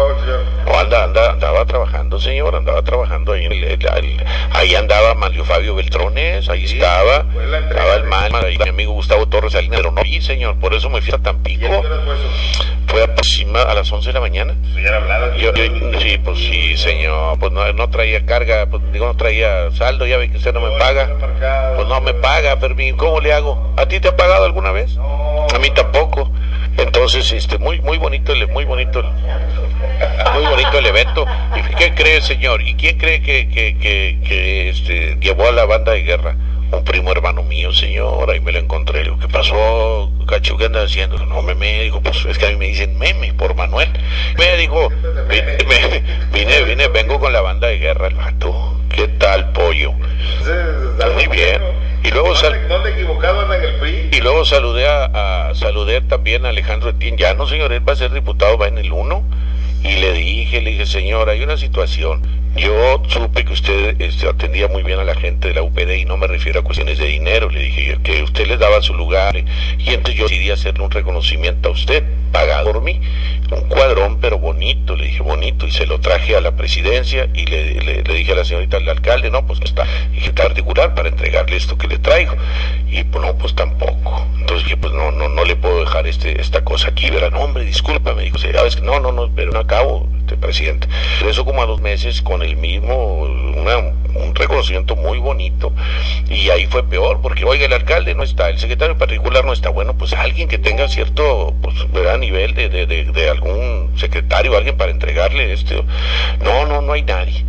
No, 0.65 0.79
anda, 0.79 1.03
anda, 1.03 1.31
andaba 1.31 1.65
trabajando, 1.65 2.19
señor, 2.19 2.55
andaba 2.55 2.81
trabajando 2.83 3.33
ahí. 3.33 3.45
En 3.45 3.51
el- 3.51 3.63
el- 3.65 3.85
el- 3.87 4.23
ahí 4.51 4.75
andaba 4.75 5.13
Mario 5.15 5.43
Fabio 5.43 5.75
Beltrones, 5.75 6.47
ahí 6.49 6.65
Sí, 6.67 6.75
estaba. 6.75 7.25
Estaba 7.69 7.95
el 7.95 8.03
mal, 8.05 8.33
ahí 8.45 8.57
mi 8.57 8.69
amigo 8.69 8.93
Gustavo 8.93 9.27
Torres 9.27 9.53
Salinas, 9.53 9.77
pero 9.79 9.91
no 9.91 10.01
vi, 10.01 10.21
señor, 10.21 10.55
por 10.59 10.73
eso 10.73 10.89
me 10.89 11.01
fui 11.01 11.13
a 11.13 11.17
¿Y 11.17 11.19
Tampico. 11.19 11.67
fue 11.67 11.79
eso? 12.15 12.29
Fue 12.87 13.03
aproxima 13.03 13.63
a 13.63 13.73
las 13.73 13.91
11 13.91 14.09
de 14.09 14.13
la 14.13 14.19
mañana. 14.19 14.55
Señor 14.73 14.93
hablada. 14.93 15.35
Yo, 15.35 15.51
yo- 15.53 15.99
sí, 15.99 16.17
pues 16.23 16.37
sí, 16.39 16.77
señor, 16.77 17.32
pues 17.37 17.51
no, 17.51 17.71
no 17.73 17.89
traía 17.89 18.25
carga, 18.25 18.65
pues 18.67 18.81
digo, 18.91 19.05
no 19.05 19.15
traía 19.15 19.71
saldo, 19.71 20.05
ya 20.05 20.17
ve 20.17 20.29
que 20.31 20.37
usted 20.37 20.53
no 20.53 20.61
me 20.61 20.77
paga. 20.77 21.09
Pues 21.75 21.87
no 21.87 22.01
me 22.01 22.13
paga, 22.13 22.57
Fermín, 22.57 22.95
¿cómo 22.97 23.19
le 23.19 23.33
hago? 23.33 23.73
¿A 23.77 23.85
ti 23.85 23.99
te 23.99 24.09
ha 24.09 24.15
pagado 24.15 24.45
alguna 24.45 24.71
vez? 24.71 24.95
No. 24.95 25.47
A 25.53 25.59
mí 25.59 25.69
tampoco. 25.71 26.31
Entonces, 26.77 27.31
este, 27.31 27.57
muy, 27.59 27.79
muy 27.81 27.97
bonito, 27.97 28.33
el- 28.33 28.47
muy 28.47 28.65
bonito, 28.65 28.99
el- 28.99 29.05
muy 30.33 30.45
bonito 30.49 30.77
el 30.79 30.85
evento. 30.87 31.25
¿Y 31.69 31.75
qué 31.75 31.93
cree, 31.93 32.21
señor? 32.21 32.61
¿Y 32.61 32.75
quién 32.75 32.97
cree 32.97 33.21
que, 33.21 33.47
que, 33.49 33.77
que, 33.77 34.19
que, 34.27 34.69
este, 34.69 35.17
llevó 35.21 35.47
a 35.47 35.51
la 35.51 35.65
banda 35.65 35.91
de 35.91 36.01
guerra? 36.01 36.35
Un 36.73 36.83
primo 36.83 37.11
hermano 37.11 37.43
mío, 37.43 37.71
señor, 37.71 38.29
ahí 38.31 38.39
me 38.39 38.51
lo 38.51 38.59
encontré. 38.59 38.99
Le 38.99 39.03
digo, 39.05 39.19
¿qué 39.19 39.27
pasó, 39.27 40.09
Cachu? 40.27 40.57
¿Qué 40.57 40.65
andas 40.65 40.85
haciendo? 40.85 41.17
No, 41.25 41.41
meme, 41.41 41.83
dijo, 41.83 42.01
pues 42.01 42.25
es 42.25 42.37
que 42.37 42.47
a 42.47 42.49
mí 42.49 42.55
me 42.55 42.67
dicen 42.67 42.97
meme 42.97 43.33
por 43.33 43.55
Manuel. 43.55 43.89
Me 44.37 44.57
dijo, 44.57 44.89
vine, 45.29 45.57
me- 45.67 46.03
vine, 46.33 46.63
vine, 46.63 46.87
vengo 46.87 47.19
con 47.19 47.31
la 47.31 47.41
banda 47.41 47.67
de 47.67 47.77
guerra, 47.77 48.07
el 48.07 48.15
vato. 48.15 48.79
¿Qué 48.89 49.07
tal, 49.07 49.51
pollo? 49.53 49.93
Muy 51.13 51.27
bien. 51.27 51.61
Y 52.03 52.11
luego 52.11 52.35
sal- 52.35 52.53
y 54.11 54.19
luego 54.21 54.43
saludé 54.45 54.87
a, 54.87 55.49
a- 55.49 55.55
saludé 55.55 56.01
también 56.01 56.45
a 56.45 56.49
Alejandro 56.49 56.89
Etienne. 56.89 57.17
Ya 57.17 57.33
no, 57.33 57.47
señor, 57.47 57.71
él 57.71 57.87
va 57.87 57.93
a 57.93 57.95
ser 57.95 58.11
diputado, 58.11 58.57
va 58.57 58.67
en 58.67 58.77
el 58.77 58.91
1. 58.91 59.23
Y 59.83 59.95
le 59.97 60.13
dije, 60.13 60.61
le 60.61 60.71
dije, 60.71 60.85
señor, 60.85 61.29
hay 61.29 61.41
una 61.43 61.57
situación. 61.57 62.21
Yo 62.55 63.01
supe 63.09 63.43
que 63.45 63.51
usted 63.53 63.99
este, 63.99 64.27
atendía 64.29 64.67
muy 64.67 64.83
bien 64.83 64.99
a 64.99 65.03
la 65.03 65.15
gente 65.15 65.47
de 65.47 65.55
la 65.55 65.63
UPD 65.63 65.95
y 65.97 66.05
no 66.05 66.17
me 66.17 66.27
refiero 66.27 66.59
a 66.59 66.63
cuestiones 66.63 66.99
de 66.99 67.07
dinero. 67.07 67.49
Le 67.49 67.63
dije 67.63 67.97
que 68.03 68.21
usted 68.23 68.45
les 68.47 68.59
daba 68.59 68.81
su 68.81 68.93
lugar. 68.93 69.35
Y 69.35 69.89
entonces 69.89 70.15
yo 70.15 70.27
decidí 70.27 70.51
hacerle 70.51 70.83
un 70.85 70.91
reconocimiento 70.91 71.69
a 71.69 71.71
usted, 71.71 72.03
pagado 72.31 72.71
por 72.71 72.81
mí. 72.83 73.01
Un 73.51 73.67
cuadrón, 73.67 74.19
pero 74.21 74.37
bonito, 74.37 74.95
le 74.95 75.05
dije, 75.05 75.21
bonito. 75.23 75.65
Y 75.67 75.71
se 75.71 75.85
lo 75.87 75.99
traje 75.99 76.35
a 76.35 76.41
la 76.41 76.55
presidencia 76.55 77.27
y 77.33 77.45
le, 77.47 77.73
le- 77.81 78.03
dije 78.03 78.31
a 78.33 78.35
la 78.35 78.45
señorita, 78.45 78.77
al 78.77 78.87
alcalde, 78.87 79.31
no, 79.31 79.45
pues 79.47 79.59
está, 79.63 79.85
dije, 80.11 80.29
está 80.29 80.43
particular 80.43 80.93
para 80.95 81.09
entregarle 81.09 81.55
esto 81.55 81.77
que 81.77 81.87
le 81.87 81.97
traigo. 81.97 82.35
Y 82.87 83.03
pues 83.03 83.25
no, 83.25 83.35
pues 83.35 83.55
tampoco. 83.55 84.27
Entonces 84.39 84.65
dije, 84.65 84.77
pues 84.77 84.93
no, 84.93 85.11
no, 85.11 85.27
no 85.27 85.43
le 85.43 85.55
puedo 85.55 85.79
dejar 85.79 86.05
este, 86.05 86.39
esta 86.39 86.63
cosa 86.63 86.89
aquí, 86.89 87.09
¿verdad? 87.09 87.31
No, 87.31 87.39
hombre, 87.41 87.65
disculpa, 87.65 88.13
me 88.13 88.23
dijo, 88.23 88.37
no, 88.83 88.99
no, 88.99 89.11
no, 89.11 89.29
pero 89.35 89.51
no 89.51 89.59
acabo, 89.73 90.07
este 90.19 90.37
presidente. 90.37 90.87
Eso 91.27 91.45
como 91.45 91.61
a 91.63 91.65
dos 91.65 91.81
meses 91.81 92.21
con 92.21 92.43
el 92.43 92.55
mismo, 92.55 93.15
una- 93.15 93.77
un 94.15 94.35
reconocimiento 94.35 94.95
muy 94.95 95.17
bonito. 95.17 95.73
Y 96.29 96.49
ahí 96.49 96.67
fue 96.67 96.83
peor, 96.87 97.21
porque 97.21 97.43
oiga, 97.45 97.65
el 97.65 97.73
alcalde 97.73 98.13
no 98.13 98.23
está, 98.23 98.49
el 98.49 98.59
secretario 98.59 98.97
particular 98.97 99.43
no 99.45 99.53
está. 99.53 99.69
Bueno, 99.69 99.95
pues 99.97 100.13
alguien 100.13 100.47
que 100.47 100.57
tenga 100.59 100.87
cierto, 100.87 101.53
pues, 101.61 101.75
¿verdad? 101.91 102.17
nivel 102.19 102.53
de, 102.53 102.69
de, 102.69 102.85
de, 102.85 103.29
algún 103.29 103.91
secretario, 103.97 104.55
alguien 104.55 104.77
para 104.77 104.91
entregarle 104.91 105.51
este. 105.53 105.83
No, 106.41 106.65
no, 106.65 106.81
no 106.81 106.93
hay 106.93 107.01
nadie. 107.01 107.43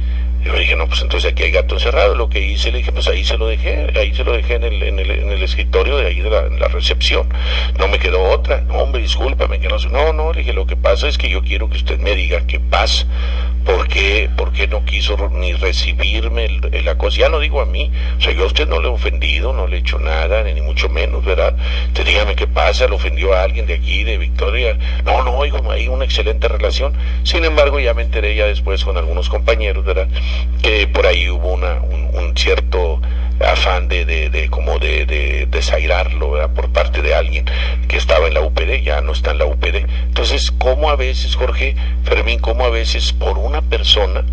Yo 0.45 0.53
dije, 0.59 0.77
no, 0.77 0.87
pues 0.87 1.01
entonces 1.01 1.33
aquí 1.33 1.45
hay 1.45 1.51
gato 1.51 1.75
encerrado. 1.75 2.15
Lo 2.15 2.29
que 2.29 2.41
hice, 2.41 2.71
le 2.71 2.79
dije, 2.79 2.93
pues 2.93 3.09
ahí 3.09 3.25
se 3.25 3.39
lo 3.39 3.47
dejé, 3.47 3.91
ahí 3.97 4.15
se 4.15 4.25
lo 4.25 4.33
dejé 4.33 4.55
en 4.55 4.65
el, 4.65 4.83
en 4.83 4.99
el, 4.99 5.11
en 5.11 5.31
el 5.31 5.43
escritorio 5.43 5.97
de 5.97 6.07
ahí 6.07 6.21
de 6.21 6.31
la, 6.31 6.69
recepción. 6.69 7.29
No 7.79 7.89
me 7.89 7.99
quedó 7.99 8.23
otra. 8.23 8.61
No, 8.63 8.75
hombre, 8.75 9.01
discúlpame, 9.01 9.59
que 9.61 9.69
no 9.69 9.79
sé. 9.79 9.89
No, 9.89 10.13
no, 10.13 10.33
le 10.33 10.41
dije, 10.41 10.53
lo 10.53 10.67
que 10.67 10.77
pasa 10.77 11.09
es 11.09 11.19
que 11.19 11.29
yo 11.29 11.43
quiero 11.43 11.71
que 11.71 11.77
usted 11.77 11.99
me 11.99 12.15
diga 12.15 12.47
qué 12.47 12.61
pasa. 12.61 13.07
¿Por 13.65 13.89
qué, 13.89 14.29
por 14.37 14.53
qué 14.53 14.69
no 14.69 14.85
quiso 14.85 15.17
ni 15.31 15.55
recibirme 15.55 16.45
el, 16.45 16.69
el 16.73 16.87
acoso? 16.87 17.17
Ya 17.17 17.31
no 17.31 17.41
digo 17.41 17.63
a 17.63 17.65
mí, 17.65 17.91
o 18.19 18.21
sea, 18.21 18.33
yo 18.33 18.43
a 18.43 18.47
usted 18.47 18.69
no 18.69 18.79
le 18.79 18.89
he 18.89 18.91
ofendido, 18.91 19.55
no 19.55 19.67
le 19.67 19.77
he 19.77 19.79
hecho 19.79 19.99
nada, 19.99 20.43
ni 20.43 20.61
mucho 20.61 20.91
menos, 20.91 21.25
¿verdad? 21.25 21.57
Usted 21.87 22.05
dígame 22.05 22.35
qué 22.35 22.47
pasa, 22.47 22.87
le 22.87 22.95
ofendió 22.95 23.33
a 23.33 23.43
alguien 23.43 23.65
de 23.65 23.75
aquí, 23.75 24.05
de 24.05 24.19
Victoria. 24.19 24.77
No, 25.05 25.23
no, 25.23 25.47
hijo, 25.47 25.63
hay 25.71 25.89
una 25.89 26.05
excelente 26.05 26.47
relación. 26.47 26.95
Sin 27.23 27.45
embargo, 27.47 27.81
ya 27.81 27.95
me 27.95 28.03
enteré 28.03 28.35
ya 28.35 28.45
después 28.45 28.85
con 28.85 28.99
algunos 28.99 29.31
compañeros, 29.31 29.83
¿verdad? 29.85 30.09
Que 30.62 30.87
por 30.87 31.07
ahí 31.07 31.29
hubo 31.31 31.53
una, 31.53 31.81
un, 31.81 32.09
un 32.14 32.37
cierto 32.37 33.01
afán 33.40 33.88
de, 33.88 34.05
de, 34.05 34.31
de 34.31 34.49
como 34.49 34.79
de, 34.79 35.07
de 35.07 35.47
desairarlo, 35.51 36.33
¿verdad? 36.33 36.51
Por 36.55 36.70
parte 36.70 37.03
de 37.03 37.14
alguien 37.14 37.44
que 37.88 37.97
estaba 37.97 38.27
en 38.29 38.35
la 38.35 38.40
UPD, 38.40 38.83
ya 38.83 39.01
no 39.01 39.12
está 39.12 39.31
en 39.33 39.38
la 39.38 39.47
UPD. 39.47 39.87
Entonces, 40.07 40.51
¿cómo 40.53 40.90
a 40.90 40.97
veces, 40.97 41.35
Jorge, 41.37 41.75
Fermín, 42.05 42.38
cómo 42.40 42.64
a 42.64 42.70
veces 42.70 43.12
por 43.12 43.38
una 43.38 43.62
persona 43.62 44.25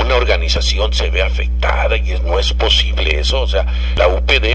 una 0.00 0.14
organización 0.14 0.92
se 0.92 1.10
ve 1.10 1.20
afectada 1.22 1.96
y 1.96 2.12
es- 2.12 2.22
no 2.22 2.38
es 2.38 2.52
posible 2.52 3.18
eso. 3.18 3.40
O 3.40 3.48
sea, 3.48 3.66
la 3.96 4.06
UPD, 4.06 4.54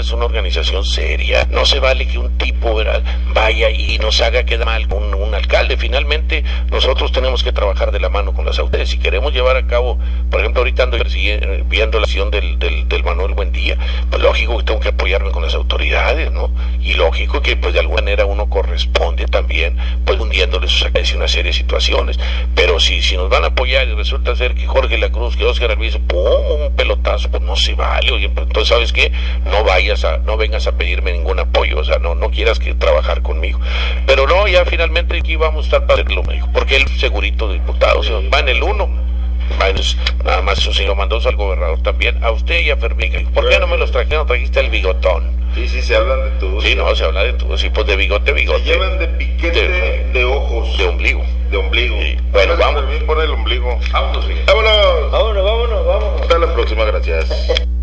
es 0.00 0.12
una 0.12 0.24
organización 0.24 0.84
seria. 0.86 1.46
No 1.50 1.66
se 1.66 1.80
vale 1.80 2.06
que 2.08 2.18
un 2.18 2.38
tipo 2.38 2.74
¿verdad? 2.74 3.02
vaya 3.34 3.68
y 3.70 3.98
nos 3.98 4.20
haga 4.22 4.44
quedar 4.44 4.64
mal 4.66 4.86
un, 4.90 5.14
un 5.14 5.34
alcalde. 5.34 5.76
Finalmente, 5.76 6.44
nosotros 6.70 7.12
tenemos 7.12 7.42
que 7.44 7.52
trabajar 7.52 7.92
de 7.92 8.00
la 8.00 8.08
mano 8.08 8.32
con 8.32 8.46
las 8.46 8.58
autoridades. 8.58 8.88
Si 8.90 8.98
queremos 8.98 9.34
llevar 9.34 9.56
a 9.58 9.66
cabo, 9.66 9.98
por 10.30 10.40
ejemplo, 10.40 10.60
ahorita 10.60 10.84
ando 10.84 10.98
persiguiendo- 10.98 11.64
viendo 11.68 11.98
la 11.98 12.04
acción 12.04 12.30
del, 12.30 12.58
del, 12.58 12.88
del 12.88 13.04
Manuel 13.04 13.34
Buendía, 13.34 13.76
pues 14.10 14.22
lógico 14.22 14.58
que 14.58 14.64
tengo 14.64 14.80
que 14.80 14.88
apoyarme 14.88 15.30
con 15.30 15.42
las 15.42 15.54
autoridades, 15.54 16.30
¿no? 16.32 16.50
Y 16.80 16.94
lógico 16.94 17.42
que, 17.42 17.56
pues 17.56 17.74
de 17.74 17.80
alguna 17.80 18.02
manera 18.02 18.24
uno 18.26 18.48
corresponde 18.48 19.26
también, 19.26 19.76
pues 20.04 20.18
hundiéndole 20.18 20.68
sus 20.68 20.82
acciones 20.84 21.12
y 21.12 21.16
una 21.16 21.28
serie 21.28 21.52
de 21.52 21.58
situaciones. 21.58 22.18
Pero 22.54 22.80
si, 22.80 23.02
si 23.02 23.16
nos 23.16 23.28
van 23.28 23.44
a 23.44 23.48
apoyar 23.48 23.86
y 23.88 23.94
resulta 23.94 24.34
ser 24.36 24.54
que 24.54 24.66
Jorge 24.66 24.98
La 24.98 25.10
Cruz, 25.10 25.36
que 25.36 25.44
Oscar 25.44 25.70
Alviso, 25.72 26.00
pum, 26.00 26.18
un 26.66 26.74
pelotazo, 26.76 27.30
pues 27.30 27.42
no 27.42 27.56
se 27.56 27.74
vale, 27.74 28.12
oye, 28.12 28.28
pues 28.28 28.46
entonces 28.46 28.68
sabes 28.68 28.92
qué, 28.92 29.12
no 29.44 29.64
vayas 29.64 30.04
a, 30.04 30.18
no 30.18 30.36
vengas 30.36 30.66
a 30.66 30.72
pedirme 30.76 31.12
ningún 31.12 31.38
apoyo, 31.38 31.78
o 31.78 31.84
sea, 31.84 31.98
no, 31.98 32.14
no 32.14 32.30
quieras 32.30 32.58
que 32.58 32.74
trabajar 32.74 33.22
conmigo. 33.22 33.60
Pero 34.06 34.26
no, 34.26 34.46
ya 34.48 34.64
finalmente 34.64 35.16
aquí 35.18 35.36
vamos 35.36 35.64
a 35.64 35.66
estar 35.66 35.86
para 35.86 36.02
hacerlo, 36.02 36.22
me 36.22 36.34
dijo, 36.34 36.48
porque 36.52 36.76
él 36.76 36.86
segurito 36.98 37.48
de 37.48 37.54
diputado, 37.54 38.00
o 38.00 38.02
sea, 38.02 38.16
va 38.32 38.38
en 38.40 38.48
el 38.48 38.62
uno. 38.62 39.09
Nada 40.24 40.42
más 40.42 40.58
sí 40.58 40.84
lo 40.84 40.94
mandó 40.94 41.18
al 41.24 41.36
gobernador 41.36 41.82
también, 41.82 42.22
a 42.24 42.30
usted 42.30 42.60
y 42.60 42.70
a 42.70 42.76
Fermín. 42.76 43.26
¿Por 43.34 43.48
qué 43.48 43.58
no 43.58 43.66
me 43.66 43.76
los 43.76 43.90
trajeron? 43.90 44.26
Trajiste 44.26 44.60
el 44.60 44.70
bigotón. 44.70 45.38
Sí, 45.54 45.66
sí, 45.68 45.82
se 45.82 45.96
hablan 45.96 46.20
de 46.24 46.30
tú. 46.38 46.60
Sí, 46.60 46.74
no, 46.74 46.94
se 46.94 47.04
habla 47.04 47.24
de 47.24 47.32
tu, 47.34 47.56
sí, 47.58 47.70
pues 47.70 47.86
de 47.86 47.96
bigote, 47.96 48.26
Se 48.26 48.32
bigote. 48.32 48.62
llevan 48.62 48.98
de 48.98 49.08
piquete 49.08 49.68
De- 49.68 50.04
de, 50.12 50.24
ojos. 50.24 50.78
De 50.78 50.86
ombligo. 50.86 51.24
de 51.50 51.56
ombligo. 51.56 51.96
Sí. 52.00 52.16
Bueno, 52.32 52.56
vamos. 52.56 52.82
Fermín, 52.84 53.06
pon 53.06 53.20
el 53.20 53.30
ombligo. 53.30 53.78
Vámonos. 53.92 54.26
Vámonos. 54.46 55.10
Vámonos, 55.10 55.44
vámonos, 55.44 55.86
vámonos. 55.86 56.20
Hasta 56.22 56.38
la 56.38 56.54
próxima, 56.54 56.84
gracias. 56.84 57.28